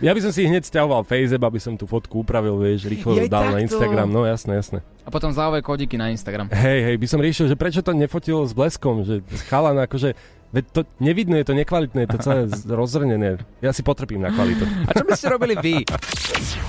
Ja 0.02 0.10
by 0.18 0.20
som 0.26 0.34
si 0.34 0.50
hneď 0.50 0.66
stiahoval 0.66 1.06
FaceApp, 1.06 1.46
aby 1.46 1.62
som 1.62 1.78
tú 1.78 1.86
fotku 1.86 2.26
upravil, 2.26 2.58
vieš, 2.58 2.90
rýchlo 2.90 3.22
Jej, 3.22 3.30
dal 3.30 3.54
na 3.54 3.62
takto. 3.62 3.66
Instagram. 3.70 4.10
No 4.10 4.26
jasné, 4.26 4.58
jasné. 4.58 4.82
A 5.06 5.14
potom 5.14 5.30
záové 5.30 5.62
kódiky 5.62 5.94
na 5.94 6.10
Instagram. 6.10 6.50
Hej, 6.50 6.90
hej, 6.90 6.96
by 6.98 7.06
som 7.08 7.22
riešil, 7.22 7.46
že 7.46 7.54
prečo 7.54 7.86
to 7.86 7.94
nefotil 7.94 8.42
s 8.50 8.54
bleskom, 8.58 9.06
že 9.06 9.22
chalan 9.46 9.78
akože 9.86 10.18
Veď 10.52 10.66
to 10.76 10.82
nevidno, 11.00 11.40
je 11.40 11.48
to 11.48 11.56
nekvalitné, 11.56 12.04
je 12.04 12.12
to 12.12 12.20
celé 12.20 12.44
rozrnené. 12.68 13.40
Ja 13.64 13.72
si 13.72 13.88
potrpím 13.88 14.20
na 14.20 14.36
kvalitu. 14.36 14.68
A 14.84 14.92
čo 14.92 15.08
by 15.08 15.16
ste 15.16 15.32
robili 15.32 15.56
vy? 15.56 15.88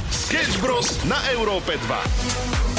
Sketch 0.06 0.62
Bros 0.62 1.02
na 1.10 1.18
Európe 1.34 1.74
2. 1.74 2.71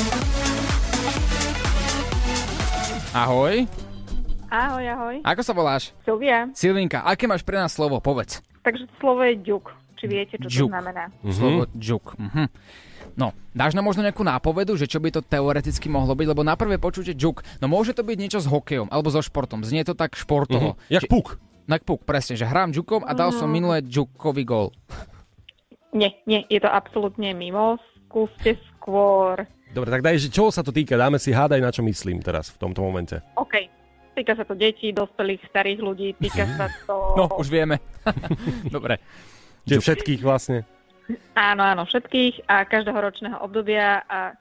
Ahoj. 3.13 3.69
Ahoj, 4.49 4.86
ahoj. 4.86 5.15
Ako 5.21 5.41
sa 5.41 5.54
voláš? 5.54 5.93
Silvia. 6.02 6.49
Silvinka, 6.54 7.02
aké 7.02 7.26
máš 7.26 7.41
pre 7.41 7.58
nás 7.58 7.69
slovo? 7.69 7.97
Povedz. 7.97 8.41
Takže 8.62 8.86
to 8.86 8.93
slovo 8.99 9.21
je 9.21 9.38
ďuk. 9.39 9.69
Či 9.97 10.06
viete, 10.06 10.36
čo 10.38 10.49
Ďuk. 10.49 10.67
to 10.67 10.73
znamená? 10.73 11.04
Mhm. 11.21 11.32
Slovo 11.32 11.62
džuk. 11.71 12.06
Mhm. 12.19 12.45
No, 13.13 13.30
dáš 13.54 13.71
nám 13.71 13.86
možno 13.86 14.02
nejakú 14.02 14.19
nápovedu, 14.19 14.73
že 14.73 14.89
čo 14.89 14.97
by 14.97 15.13
to 15.13 15.21
teoreticky 15.21 15.86
mohlo 15.86 16.12
byť, 16.12 16.28
lebo 16.28 16.41
na 16.41 16.58
prvé 16.58 16.82
počutie 16.82 17.13
juk, 17.13 17.45
no 17.62 17.69
môže 17.69 17.93
to 17.93 18.02
byť 18.02 18.17
niečo 18.17 18.39
s 18.41 18.49
hokejom 18.49 18.89
alebo 18.89 19.13
so 19.13 19.21
športom, 19.21 19.62
znie 19.62 19.86
to 19.86 19.93
tak 19.93 20.17
športovo. 20.17 20.73
Mhm. 20.76 20.80
Jak 20.89 21.04
puk. 21.06 21.28
Jak 21.63 21.86
puk, 21.86 22.02
presne, 22.04 22.36
že 22.36 22.43
hrám 22.43 22.73
jukom 22.73 23.06
a 23.06 23.13
dal 23.13 23.30
som 23.32 23.47
Mhm. 23.47 23.54
minulé 23.54 23.78
jukový 23.82 24.43
gól. 24.43 24.73
Nie, 25.93 26.17
nie, 26.26 26.41
je 26.49 26.58
to 26.58 26.67
absolútne 26.67 27.32
mimo. 27.32 27.78
Skúste 28.04 28.58
skôr. 28.73 29.45
Dobre, 29.73 29.89
tak 29.89 30.05
daj, 30.05 30.21
že 30.21 30.29
čoho 30.29 30.53
sa 30.53 30.62
to 30.62 30.69
týka? 30.69 30.93
Dáme 30.93 31.17
si 31.17 31.33
hádaj, 31.33 31.57
na 31.57 31.73
čo 31.73 31.81
myslím 31.81 32.21
teraz 32.21 32.53
v 32.53 32.62
tomto 32.62 32.86
momente. 32.86 33.17
OK. 33.33 33.65
Týka 34.13 34.38
sa 34.38 34.45
to 34.45 34.53
detí, 34.53 34.93
dospelých, 34.93 35.41
starých 35.49 35.81
ľudí, 35.81 36.13
týka 36.21 36.45
sa 36.53 36.69
to... 36.86 37.17
No, 37.17 37.25
už 37.41 37.49
vieme. 37.49 37.81
Dobre. 38.75 39.01
Čiže 39.65 39.81
všetkých 39.81 40.21
vlastne. 40.21 40.69
Áno, 41.33 41.65
áno, 41.65 41.89
všetkých 41.89 42.45
a 42.45 42.69
každého 42.69 42.99
ročného 43.01 43.41
obdobia 43.41 44.05
a 44.05 44.38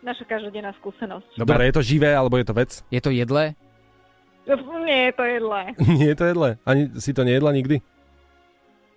naša 0.00 0.24
každodenná 0.24 0.72
skúsenosť. 0.80 1.36
Dobre, 1.36 1.68
je 1.68 1.74
to 1.76 1.84
živé, 1.84 2.16
alebo 2.16 2.40
je 2.40 2.46
to 2.48 2.54
vec? 2.56 2.70
Je 2.88 3.00
to 3.04 3.12
jedlé? 3.12 3.52
Nie 4.84 5.08
je 5.08 5.14
to 5.16 5.24
jedlé. 5.24 5.62
Nie 6.00 6.08
je 6.12 6.16
to 6.16 6.24
jedle? 6.28 6.48
Ani 6.68 6.82
si 7.00 7.12
to 7.16 7.24
nejedla 7.24 7.52
nikdy? 7.52 7.80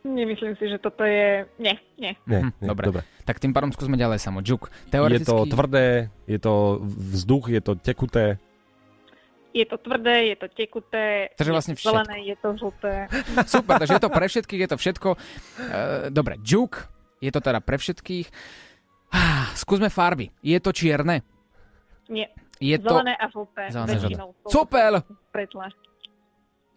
Nemyslím 0.07 0.55
si, 0.55 0.71
že 0.71 0.79
toto 0.79 1.03
je... 1.03 1.43
Nie, 1.59 1.75
nie. 1.99 2.15
Nie, 2.23 2.47
Hm, 2.47 2.51
nie 2.63 2.69
dobre. 2.71 2.85
dobre. 2.87 3.01
Tak 3.27 3.43
tým 3.43 3.51
pádom 3.51 3.75
skúsme 3.75 3.99
ďalej 3.99 4.23
samo. 4.23 4.39
Je 4.39 4.55
Teoreticky... 4.87 5.27
to 5.27 5.43
tvrdé, 5.51 6.07
je 6.23 6.39
to 6.39 6.79
vzduch, 7.11 7.51
je 7.51 7.59
to 7.59 7.75
tekuté. 7.75 8.39
Je 9.51 9.65
to 9.65 9.75
tvrdé, 9.81 10.31
je 10.31 10.35
to 10.37 10.47
tekuté, 10.53 11.33
Takže 11.33 11.49
je 11.49 11.55
vlastne 11.55 11.75
to 11.75 11.81
zelené, 11.81 12.15
je 12.29 12.35
to 12.37 12.49
žlté. 12.55 12.93
Super, 13.57 13.75
takže 13.81 13.93
je 13.97 14.03
to 14.03 14.11
pre 14.13 14.25
všetkých, 14.29 14.61
je 14.63 14.69
to 14.69 14.77
všetko. 14.77 15.09
E, 15.11 15.17
dobre, 16.13 16.37
juk. 16.45 16.87
Je 17.17 17.33
to 17.33 17.41
teda 17.41 17.57
pre 17.59 17.81
všetkých. 17.81 18.29
Ah, 19.09 19.49
Skúsme 19.57 19.89
farby. 19.89 20.29
Je 20.45 20.59
to 20.61 20.69
čierne? 20.69 21.25
Nie. 22.07 22.29
Je 22.61 22.77
to... 22.77 23.01
Zelené 23.01 23.17
a 23.17 23.25
žlté. 23.33 23.63
Zelené, 23.73 23.97
Super! 24.45 25.01
Pretle. 25.33 25.67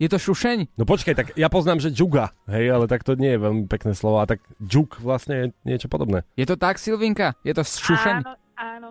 Je 0.01 0.09
to 0.09 0.17
šušeň? 0.17 0.81
No 0.81 0.89
počkaj, 0.89 1.13
tak 1.13 1.27
ja 1.37 1.53
poznám, 1.53 1.85
že 1.85 1.93
džuga, 1.93 2.33
hej, 2.49 2.73
ale 2.73 2.89
tak 2.89 3.05
to 3.05 3.21
nie 3.21 3.37
je 3.37 3.45
veľmi 3.45 3.69
pekné 3.69 3.93
slovo. 3.93 4.25
A 4.25 4.25
tak 4.25 4.41
džuk 4.57 4.97
vlastne 5.05 5.35
je 5.37 5.47
niečo 5.69 5.93
podobné. 5.93 6.25
Je 6.41 6.49
to 6.49 6.57
tak, 6.57 6.81
Silvinka? 6.81 7.37
Je 7.45 7.53
to 7.53 7.61
šušeň? 7.61 8.25
Áno, 8.25 8.33
áno. 8.57 8.89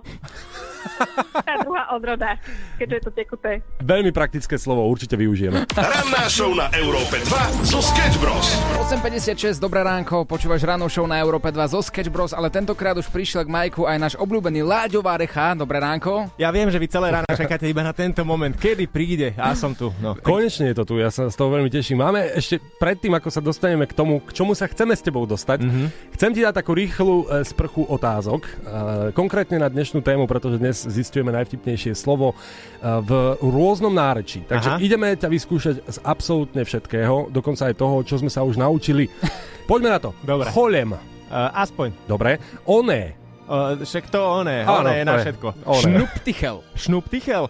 Tá 1.49 1.55
druhá 1.65 1.89
odroda, 1.95 2.35
keďže 2.77 2.95
je 2.99 3.03
to 3.07 3.11
tekuté. 3.15 3.51
Veľmi 3.81 4.11
praktické 4.11 4.59
slovo, 4.59 4.85
určite 4.85 5.15
využijeme. 5.15 5.65
Ranná 5.73 6.27
show 6.27 6.51
na 6.51 6.67
Európe 6.75 7.17
2 7.25 7.65
zo 7.65 7.79
Sketch 7.79 8.19
Bros. 8.19 8.47
8.56, 8.91 9.57
dobré 9.57 9.81
ránko, 9.81 10.27
počúvaš 10.27 10.61
ráno 10.67 10.91
show 10.91 11.07
na 11.07 11.17
Európe 11.17 11.49
2 11.49 11.73
zo 11.73 11.81
Sketch 11.81 12.11
Bros, 12.11 12.35
ale 12.35 12.51
tentokrát 12.51 12.93
už 12.99 13.07
prišiel 13.09 13.47
k 13.47 13.49
Majku 13.49 13.87
aj 13.87 13.97
náš 13.97 14.13
obľúbený 14.19 14.61
Láďo 14.61 14.99
Várecha. 15.01 15.55
Dobré 15.55 15.79
ránko. 15.79 16.29
Ja 16.37 16.51
viem, 16.53 16.67
že 16.69 16.77
vy 16.77 16.87
celé 16.91 17.07
ráno 17.15 17.29
čakáte 17.33 17.65
iba 17.65 17.81
na 17.81 17.95
tento 17.95 18.21
moment, 18.27 18.53
kedy 18.53 18.85
príde 18.91 19.33
a 19.39 19.55
som 19.55 19.73
tu. 19.73 19.89
No. 20.03 20.13
Konečne 20.19 20.69
je 20.71 20.75
to 20.75 20.83
tu, 20.85 20.93
ja 20.99 21.09
sa 21.09 21.31
z 21.31 21.35
toho 21.39 21.49
veľmi 21.55 21.71
teším. 21.71 22.03
Máme 22.03 22.29
ešte 22.35 22.59
predtým, 22.59 23.15
ako 23.15 23.29
sa 23.31 23.41
dostaneme 23.41 23.87
k 23.87 23.95
tomu, 23.95 24.21
k 24.21 24.35
čomu 24.35 24.53
sa 24.53 24.67
chceme 24.67 24.93
s 24.93 25.01
tebou 25.01 25.23
dostať, 25.25 25.63
mm-hmm. 25.63 25.87
chcem 26.19 26.31
ti 26.35 26.45
dať 26.45 26.53
takú 26.61 26.75
rýchlu 26.75 27.25
e, 27.25 27.43
sprchu 27.47 27.87
otázok, 27.89 28.41
e, 28.45 28.51
konkrétne 29.15 29.57
na 29.57 29.71
dnešnú 29.71 30.05
tému, 30.05 30.29
pretože 30.29 30.61
dnes 30.61 30.68
zistujeme 30.73 31.34
najvtipnejšie 31.34 31.93
slovo 31.97 32.34
e, 32.34 32.36
v 32.82 33.12
rôznom 33.41 33.91
nárečí. 33.91 34.45
Takže 34.45 34.69
Aha. 34.75 34.79
ideme 34.82 35.13
ťa 35.13 35.29
vyskúšať 35.29 35.75
z 35.84 35.97
absolútne 36.05 36.62
všetkého, 36.63 37.29
dokonca 37.34 37.69
aj 37.69 37.75
toho, 37.77 38.01
čo 38.05 38.21
sme 38.21 38.32
sa 38.32 38.45
už 38.45 38.58
naučili. 38.58 39.10
Poďme 39.69 39.89
na 39.93 39.99
to. 40.01 40.10
Dobre. 40.25 40.49
Cholem. 40.49 40.97
Uh, 41.29 41.53
aspoň. 41.53 41.93
Dobre. 42.10 42.41
Oné. 42.65 43.13
Uh, 43.45 43.77
však 43.82 44.10
to 44.10 44.17
oné, 44.17 44.65
Áno, 44.65 44.86
oné 44.86 45.01
je 45.01 45.05
na 45.05 45.15
všetko. 45.21 45.47
Šnuptichel. 45.62 46.58
Šnuptichel. 46.73 47.43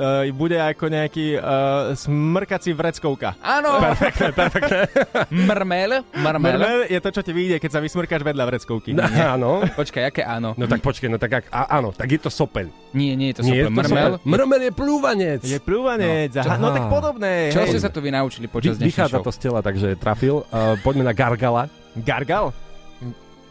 Uh, 0.00 0.24
bude 0.32 0.56
ako 0.56 0.88
nejaký 0.88 1.36
uh, 1.36 1.92
smrkací 1.92 2.72
vreckovka. 2.72 3.36
Áno. 3.44 3.76
Perfektné, 3.84 4.32
perfektné. 4.32 4.88
Mrmel. 5.52 6.08
Mrmel. 6.16 6.56
Mrmel 6.56 6.80
je 6.88 6.98
to, 7.04 7.12
čo 7.12 7.20
ti 7.20 7.36
vyjde, 7.36 7.60
keď 7.60 7.70
sa 7.76 7.80
vysmrkaš 7.84 8.24
vedľa 8.24 8.44
vreckovky. 8.48 8.96
No, 8.96 9.04
áno. 9.04 9.60
Počkaj, 9.76 10.08
aké 10.08 10.24
áno? 10.24 10.56
No 10.56 10.64
tak 10.64 10.80
počkej, 10.80 11.12
no 11.12 11.20
tak 11.20 11.44
ak, 11.44 11.44
a, 11.52 11.76
áno, 11.76 11.92
tak 11.92 12.16
je 12.16 12.16
to 12.16 12.32
sopeľ. 12.32 12.72
Nie, 12.96 13.12
nie 13.12 13.36
je 13.36 13.38
to 13.38 13.40
Nie 13.44 13.60
je 13.60 13.64
to 13.68 13.76
Mrmel. 13.76 14.16
sopeľ. 14.16 14.24
Mrmel 14.24 14.60
je 14.64 14.72
plúvanec. 14.72 15.40
Je 15.44 15.58
plúvanec. 15.60 16.32
No. 16.32 16.48
No, 16.48 16.56
no 16.56 16.66
Aha. 16.72 16.76
tak 16.80 16.84
podobné. 16.88 17.32
Čo 17.52 17.68
ste 17.68 17.78
sa 17.84 17.92
tu 17.92 18.00
vy 18.00 18.08
naučili 18.08 18.48
Vy, 18.48 18.52
počas 18.56 18.80
dnešnej 18.80 18.88
vychádza 18.88 19.20
show? 19.20 19.26
to 19.28 19.32
z 19.36 19.38
tela, 19.44 19.60
takže 19.60 20.00
trafil. 20.00 20.48
Uh, 20.48 20.80
poďme 20.80 21.04
na 21.04 21.12
Gargala. 21.12 21.68
Gargal? 21.92 22.56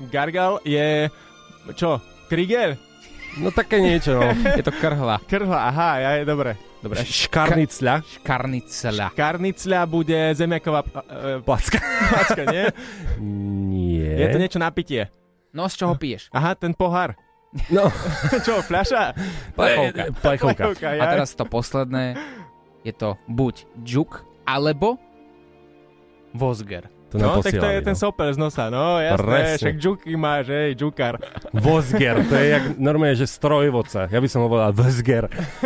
Gargal 0.10 0.58
je... 0.66 1.14
Čo? 1.78 2.02
Krieger? 2.26 2.89
No 3.38 3.54
také 3.54 3.78
niečo, 3.78 4.18
no. 4.18 4.26
Je 4.58 4.64
to 4.66 4.74
krhla. 4.74 5.22
Krhla, 5.30 5.70
aha, 5.70 5.92
ja 6.02 6.12
je 6.18 6.24
dobre. 6.26 6.58
Dobre. 6.82 7.04
Škarnicľa. 7.06 8.02
Škarnicela. 8.02 9.08
Karnicľa 9.14 9.80
bude 9.86 10.20
zemiaková 10.34 10.82
uh, 10.82 11.44
Placka. 11.44 11.78
placka, 12.16 12.44
nie? 12.50 12.66
Nie. 13.20 14.16
Je 14.16 14.28
to 14.32 14.40
niečo 14.40 14.60
na 14.64 14.72
pitie. 14.72 15.12
No, 15.52 15.68
z 15.68 15.76
čoho 15.84 15.94
piješ? 16.00 16.32
Aha, 16.32 16.56
ten 16.56 16.72
pohár. 16.74 17.14
No. 17.74 17.90
Čo, 18.46 18.62
fľaša? 18.62 19.18
Plechovka. 19.58 20.04
Plechovka. 20.22 20.64
Plechovka, 20.70 20.88
A 20.94 20.96
ja. 20.96 21.10
teraz 21.10 21.34
to 21.34 21.44
posledné. 21.50 22.14
Je 22.86 22.94
to 22.94 23.18
buď 23.28 23.66
džuk, 23.84 24.24
alebo 24.46 24.96
Vosger. 26.32 26.99
To 27.10 27.18
No, 27.18 27.42
tak 27.42 27.58
to 27.58 27.58
je 27.58 27.82
posielali, 27.82 27.82
ten 27.82 27.98
no. 27.98 28.02
sopel 28.06 28.30
z 28.30 28.38
nosa, 28.38 28.70
no 28.70 29.02
jasné, 29.02 29.18
Presne. 29.26 29.58
však 29.58 29.76
džuky 29.82 30.12
máš, 30.14 30.46
hej, 30.54 30.70
džukar. 30.78 31.18
Vosger, 31.66 32.22
to 32.22 32.36
je 32.38 32.46
jak 32.54 32.64
normálne, 32.78 33.18
že 33.18 33.26
strojvodca. 33.26 34.06
Ja 34.08 34.22
by 34.22 34.30
som 34.30 34.46
ho 34.46 34.48
volal 34.48 34.70
Vosger. 34.70 35.26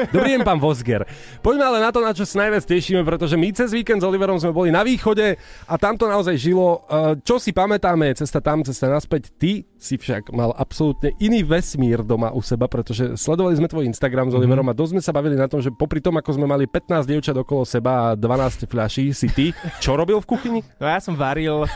Dobrý 0.09 0.39
deň, 0.39 0.41
pán 0.47 0.63
Vosger. 0.63 1.03
Poďme 1.43 1.67
ale 1.67 1.83
na 1.83 1.91
to, 1.91 1.99
na 1.99 2.15
čo 2.15 2.23
sa 2.23 2.47
najviac 2.47 2.63
tešíme, 2.63 3.03
pretože 3.03 3.35
my 3.35 3.51
cez 3.51 3.75
víkend 3.75 3.99
s 3.99 4.07
Oliverom 4.07 4.39
sme 4.39 4.55
boli 4.55 4.71
na 4.71 4.87
východe 4.87 5.35
a 5.67 5.75
tam 5.75 5.99
to 5.99 6.07
naozaj 6.07 6.39
žilo. 6.39 6.87
Eh, 6.87 7.19
Čo 7.19 7.43
si 7.43 7.51
pamätáme, 7.51 8.15
cesta 8.15 8.39
tam, 8.39 8.63
cesta 8.63 8.87
naspäť. 8.87 9.35
Ty 9.35 9.67
si 9.75 9.99
však 9.99 10.31
mal 10.31 10.55
absolútne 10.55 11.11
iný 11.19 11.43
vesmír 11.43 12.07
doma 12.07 12.31
u 12.31 12.39
seba, 12.39 12.71
pretože 12.71 13.19
sledovali 13.19 13.59
sme 13.59 13.67
tvoj 13.67 13.83
Instagram 13.83 14.31
s 14.31 14.35
Oliverom 14.39 14.63
a 14.67 14.73
dosť 14.73 14.91
sme 14.95 15.03
sa 15.03 15.11
bavili 15.11 15.35
na 15.35 15.51
tom, 15.51 15.59
že 15.59 15.75
popri 15.75 15.99
tom, 15.99 16.15
ako 16.15 16.39
sme 16.39 16.47
mali 16.47 16.71
15 16.71 17.03
dievčat 17.03 17.35
okolo 17.35 17.67
seba 17.67 18.15
a 18.15 18.15
12 18.15 18.63
fľaší, 18.63 19.11
si 19.11 19.27
ty. 19.27 19.51
Čo 19.83 19.99
robil 19.99 20.15
v 20.17 20.27
kuchyni? 20.27 20.59
No 20.79 20.87
ja 20.87 21.03
som 21.03 21.19
varil, 21.33 21.57
uh, 21.59 21.69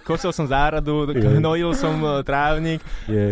kosil 0.06 0.30
som 0.30 0.46
záhradu, 0.46 1.10
Jej. 1.10 1.26
hnojil 1.36 1.74
som 1.74 1.98
uh, 1.98 2.22
trávnik, 2.22 2.78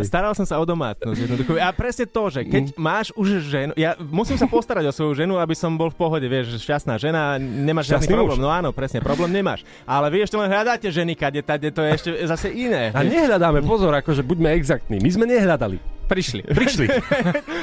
staral 0.02 0.34
som 0.34 0.42
sa 0.42 0.58
o 0.58 0.64
domácnosť. 0.64 1.14
jednoducho. 1.16 1.54
A 1.56 1.70
presne 1.70 2.04
to, 2.04 2.26
že 2.28 2.42
keď 2.42 2.62
Mm. 2.66 2.80
máš 2.80 3.12
už 3.12 3.28
ženu, 3.40 3.72
ja 3.74 3.92
musím 4.00 4.34
sa 4.34 4.46
postarať 4.46 4.84
o 4.84 4.92
svoju 4.92 5.14
ženu, 5.14 5.36
aby 5.36 5.52
som 5.52 5.70
bol 5.70 5.86
v 5.86 5.96
pohode, 5.96 6.24
vieš, 6.24 6.56
šťastná 6.58 6.96
žena, 6.96 7.36
nemáš 7.36 7.86
žiadny 7.86 8.02
Šťastný 8.02 8.16
problém. 8.16 8.36
muž. 8.36 8.42
No 8.42 8.48
áno, 8.48 8.68
presne, 8.70 8.98
problém 8.98 9.30
nemáš. 9.30 9.62
Ale 9.84 10.08
vy 10.08 10.24
ešte 10.24 10.34
len 10.34 10.48
hľadáte 10.48 10.88
ženy, 10.88 11.12
kade, 11.12 11.38
tade, 11.40 11.68
to 11.68 11.80
je 11.80 11.90
ešte 11.92 12.10
zase 12.24 12.48
iné. 12.48 12.88
A 12.90 13.04
nehľadáme, 13.04 13.60
pozor, 13.62 13.92
akože 13.94 14.22
buďme 14.22 14.50
exaktní. 14.50 14.96
My 14.96 15.10
sme 15.12 15.24
nehľadali. 15.24 15.76
Prišli. 16.04 16.42
Prišli. 16.58 16.86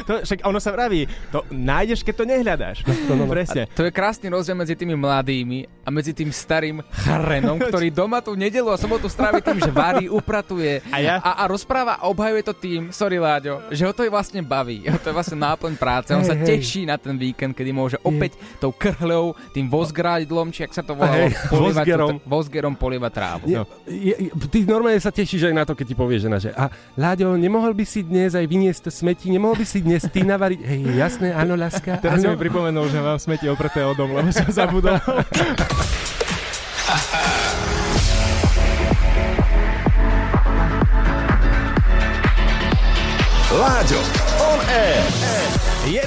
To, 0.02 0.26
však 0.26 0.42
ono 0.50 0.58
sa 0.58 0.74
vraví, 0.74 1.06
to 1.30 1.46
nájdeš, 1.54 2.02
keď 2.02 2.14
to 2.18 2.26
nehľadáš. 2.26 2.78
No, 2.90 3.14
no, 3.14 3.24
no. 3.24 3.26
Presne. 3.30 3.70
To 3.78 3.86
je 3.86 3.94
krásny 3.94 4.34
rozdiel 4.34 4.58
medzi 4.58 4.74
tými 4.74 4.98
mladými 4.98 5.70
a 5.86 5.90
medzi 5.94 6.10
tým 6.12 6.34
starým 6.34 6.82
chrenom, 6.90 7.62
ktorý 7.70 7.94
doma 7.94 8.18
tú 8.20 8.34
nedelu 8.34 8.66
a 8.74 8.82
sobotu 8.82 9.06
strávi 9.06 9.46
tým, 9.46 9.62
že 9.62 9.70
varí, 9.70 10.10
upratuje 10.10 10.82
A 10.90 10.98
ja? 10.98 11.16
a, 11.22 11.42
a 11.42 11.44
rozpráva 11.46 12.02
a 12.02 12.10
obhajuje 12.10 12.44
to 12.44 12.54
tým, 12.58 12.90
sorry 12.90 13.22
Láďo, 13.22 13.62
že 13.70 13.86
ho 13.86 13.94
to 13.94 14.02
je 14.02 14.10
vlastne 14.10 14.42
baví, 14.42 14.82
jeho 14.82 14.98
to 14.98 15.14
je 15.14 15.16
vlastne 15.16 15.38
náplň 15.38 15.74
práce, 15.78 16.10
on 16.18 16.26
Hej, 16.26 16.30
sa 16.34 16.36
hej. 16.36 16.46
teší 16.50 16.90
na 16.90 16.98
ten 16.98 17.14
víkend, 17.14 17.54
kedy 17.54 17.70
môže 17.70 17.98
opäť 18.02 18.34
tou 18.58 18.74
krhľou, 18.74 19.38
tým 19.54 19.70
vozgrádlom, 19.70 20.50
či 20.50 20.66
ak 20.66 20.74
sa 20.74 20.82
to 20.82 20.98
volalo, 20.98 21.30
Hej, 21.30 21.38
polievať 21.48 21.86
vozgerom. 21.86 22.10
vozgerom 22.26 22.74
polievať 22.74 23.12
trávu. 23.14 23.46
Je, 23.46 23.58
je, 23.86 24.14
je, 24.18 24.30
ty 24.50 24.66
normálne 24.66 24.98
sa 24.98 25.14
tešíš 25.14 25.46
aj 25.46 25.56
na 25.56 25.64
to, 25.64 25.78
keď 25.78 25.86
ti 25.86 25.96
povie 25.96 26.18
žena, 26.18 26.42
že 26.42 26.50
a 26.58 26.68
Láďo, 26.98 27.38
nemohol 27.38 27.78
by 27.78 27.86
si 27.86 28.02
dnes 28.02 28.31
aj 28.36 28.48
vyniesť 28.48 28.84
to 28.88 28.92
smeti, 28.92 29.32
nemohol 29.32 29.56
by 29.58 29.66
si 29.66 29.82
dnes 29.84 30.04
ty 30.08 30.24
navariť? 30.24 30.60
Hej, 30.62 30.82
jasné, 30.96 31.34
áno, 31.34 31.56
láska, 31.60 31.98
Teraz 32.00 32.22
si 32.22 32.28
áno. 32.28 32.36
mi 32.36 32.40
pripomenul, 32.40 32.90
že 32.92 33.00
mám 33.00 33.20
smeti 33.20 33.48
opreté 33.48 33.82
dom, 33.96 34.12
lebo 34.12 34.32
som 34.36 34.52
zabudol. 34.52 35.00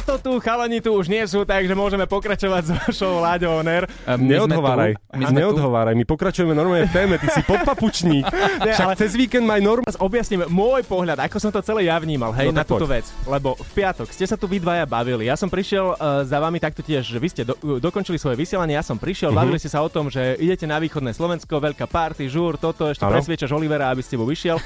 to 0.04 0.14
tu, 0.18 0.32
chalani 0.38 0.78
tu 0.78 0.92
už 0.92 1.06
nie 1.06 1.24
sú, 1.24 1.42
takže 1.42 1.72
môžeme 1.72 2.04
pokračovať 2.04 2.62
s 2.62 2.70
vašou 2.78 3.18
Láďo 3.18 3.50
On 3.50 3.64
Air. 3.64 3.88
A 4.04 4.14
my 4.14 4.20
sme 4.20 4.28
Neodhováraj, 4.30 4.92
my 5.10 5.24
neodhováraj, 5.26 5.94
my 5.94 6.04
pokračujeme 6.04 6.52
normálne 6.52 6.84
v 6.84 6.92
téme, 6.92 7.14
ty 7.16 7.26
si 7.26 7.40
podpapučník. 7.42 8.24
Však 8.68 8.86
ale- 8.86 8.96
cez 8.96 9.12
víkend 9.12 9.42
maj 9.42 9.58
norm... 9.58 9.82
Teraz 9.82 9.96
objasním 9.98 10.44
môj 10.46 10.82
pohľad, 10.82 11.18
ako 11.18 11.36
som 11.38 11.48
to 11.48 11.60
celé 11.60 11.86
ja 11.86 11.96
vnímal, 11.96 12.30
hej, 12.32 12.46
No 12.46 12.54
na 12.54 12.62
túto 12.62 12.84
poď. 12.84 13.00
vec. 13.00 13.06
Lebo 13.24 13.54
v 13.54 13.70
piatok 13.74 14.08
ste 14.08 14.24
sa 14.24 14.36
tu 14.36 14.44
vy 14.44 14.58
dvaja 14.58 14.84
bavili. 14.84 15.24
Ja 15.24 15.34
som 15.34 15.48
prišiel 15.48 15.90
uh, 15.90 15.96
za 16.22 16.36
vami 16.36 16.58
takto 16.58 16.80
tiež, 16.80 17.02
že 17.02 17.16
vy 17.16 17.28
ste 17.30 17.42
do, 17.42 17.56
uh, 17.56 17.76
dokončili 17.78 18.14
svoje 18.14 18.36
vysielanie, 18.36 18.74
ja 18.74 18.82
som 18.82 18.94
prišiel, 18.94 19.30
Mhm. 19.30 19.36
bavili 19.36 19.56
ste 19.56 19.68
sa 19.68 19.80
o 19.80 19.88
tom, 19.88 20.06
že 20.06 20.36
idete 20.36 20.64
na 20.64 20.76
východné 20.76 21.10
Slovensko, 21.10 21.56
veľká 21.58 21.86
party, 21.86 22.26
žúr, 22.26 22.54
toto, 22.54 22.86
ešte 22.86 23.02
presviečaš 23.02 23.50
Olivera, 23.50 23.88
aby 23.88 23.98
s 23.98 24.08
tebou 24.08 24.24
vyšiel. 24.24 24.60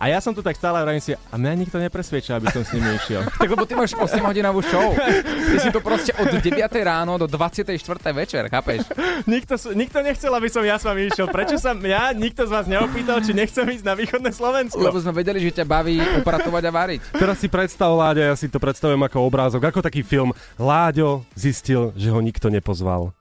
A 0.00 0.08
ja 0.08 0.16
som 0.24 0.32
tu 0.32 0.40
tak 0.40 0.56
stále 0.56 0.80
hovorím 0.80 1.04
si, 1.04 1.12
a 1.12 1.34
mňa 1.36 1.52
nikto 1.60 1.76
nepresvieča, 1.76 2.40
aby 2.40 2.48
som 2.48 2.64
s 2.64 2.72
nimi 2.72 2.88
išiel. 2.96 3.20
Tak 3.40 3.52
lebo 3.52 3.68
ty 3.68 3.76
máš 3.76 3.92
8 3.92 4.16
hodinovú 4.24 4.64
show. 4.64 4.96
Ty 4.96 5.56
si 5.60 5.68
to 5.68 5.84
proste 5.84 6.16
od 6.16 6.40
9 6.40 6.56
ráno 6.80 7.20
do 7.20 7.28
24. 7.28 7.76
večer, 8.16 8.48
chápeš? 8.48 8.88
nikto, 9.28 9.60
nikto 9.76 10.00
nechcel, 10.00 10.32
aby 10.32 10.48
som 10.48 10.64
ja 10.64 10.80
s 10.80 10.88
vami 10.88 11.12
išiel. 11.12 11.28
Prečo 11.28 11.60
sa 11.60 11.76
ja, 11.84 12.16
nikto 12.16 12.48
z 12.48 12.50
vás 12.52 12.64
neopýtal, 12.64 13.20
či 13.20 13.36
nechcem 13.36 13.68
ísť 13.68 13.84
na 13.84 13.92
východné 13.92 14.32
Slovensko? 14.32 14.80
Lebo 14.80 14.96
sme 15.04 15.12
vedeli, 15.12 15.44
že 15.44 15.60
ťa 15.60 15.68
baví 15.68 16.00
upratovať 16.24 16.62
a 16.64 16.72
variť. 16.72 17.00
Teraz 17.12 17.36
si 17.36 17.52
predstav, 17.52 17.92
Láďa, 17.92 18.32
ja 18.32 18.36
si 18.40 18.48
to 18.48 18.56
predstavujem 18.56 19.04
ako 19.04 19.20
obrázok, 19.20 19.68
ako 19.68 19.84
taký 19.84 20.00
film. 20.00 20.32
Láďo 20.56 21.28
zistil, 21.36 21.92
že 21.92 22.08
ho 22.08 22.20
nikto 22.24 22.48
nepozval 22.48 23.12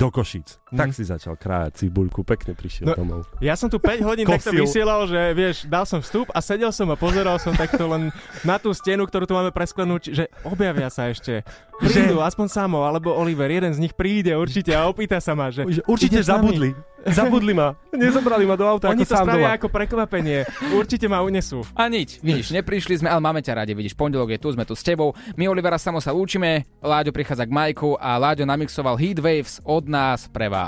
do 0.00 0.08
Košíc. 0.08 0.61
Tak 0.72 0.96
si 0.96 1.04
začal 1.04 1.36
krájať 1.36 1.84
cibuľku, 1.84 2.24
pekne 2.24 2.56
prišiel 2.56 2.88
No, 2.88 2.96
domov. 2.96 3.28
Ja 3.38 3.52
som 3.54 3.68
tu 3.68 3.76
5 3.76 4.00
hodín 4.02 4.24
takto 4.24 4.50
vysielal, 4.50 5.04
že 5.04 5.20
vieš, 5.32 5.68
dal 5.68 5.84
som 5.84 6.00
vstup 6.00 6.32
a 6.32 6.40
sedel 6.40 6.72
som 6.72 6.88
a 6.88 6.96
pozeral 6.96 7.36
som 7.36 7.52
takto 7.52 7.84
len 7.84 8.08
na 8.40 8.56
tú 8.56 8.72
stenu, 8.72 9.04
ktorú 9.04 9.28
tu 9.28 9.36
máme 9.36 9.52
presklenúť, 9.52 10.02
že 10.10 10.24
objavia 10.42 10.88
sa 10.88 11.12
ešte. 11.12 11.44
Prídu, 11.76 12.22
aspoň 12.22 12.46
Samo 12.46 12.86
alebo 12.86 13.10
Oliver, 13.10 13.50
jeden 13.50 13.74
z 13.74 13.82
nich 13.82 13.92
príde 13.92 14.32
určite 14.32 14.70
a 14.70 14.86
opýta 14.86 15.18
sa 15.18 15.34
ma, 15.34 15.50
že... 15.50 15.66
Že 15.66 15.82
určite 15.84 16.22
zabudli. 16.22 16.70
Zabudli 17.02 17.50
ma. 17.50 17.74
Nezobrali 17.90 18.46
ma 18.46 18.54
do 18.54 18.62
auta 18.62 18.94
Oni 18.94 19.02
ako 19.02 19.10
to 19.10 19.14
sám 19.18 19.26
spravia 19.26 19.48
doma. 19.50 19.58
ako 19.58 19.66
prekvapenie. 19.66 20.38
Určite 20.70 21.10
ma 21.10 21.18
unesú. 21.18 21.66
A 21.74 21.90
nič, 21.90 22.22
vidíš, 22.22 22.54
neprišli 22.54 23.02
sme, 23.02 23.10
ale 23.10 23.18
máme 23.18 23.42
ťa 23.42 23.58
radi, 23.58 23.74
vidíš, 23.74 23.98
pondelok 23.98 24.30
je 24.30 24.38
tu, 24.38 24.54
sme 24.54 24.62
tu 24.62 24.78
s 24.78 24.86
tebou. 24.86 25.10
My 25.34 25.50
Olivera 25.50 25.82
samo 25.82 25.98
sa 25.98 26.14
lúčime, 26.14 26.62
Láďo 26.78 27.10
prichádza 27.10 27.42
k 27.42 27.50
Majku 27.50 27.98
a 27.98 28.14
Láďo 28.14 28.46
namixoval 28.46 28.94
Heat 28.94 29.18
Waves 29.18 29.58
od 29.66 29.90
nás 29.90 30.30
pre 30.30 30.46
vás. 30.46 30.61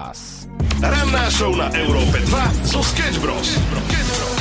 Ranná 0.83 1.31
show 1.31 1.55
na 1.55 1.71
Európe 1.71 2.19
2 2.27 2.67
zo 2.67 2.83
Sketch 2.83 3.23
Bros. 3.23 4.34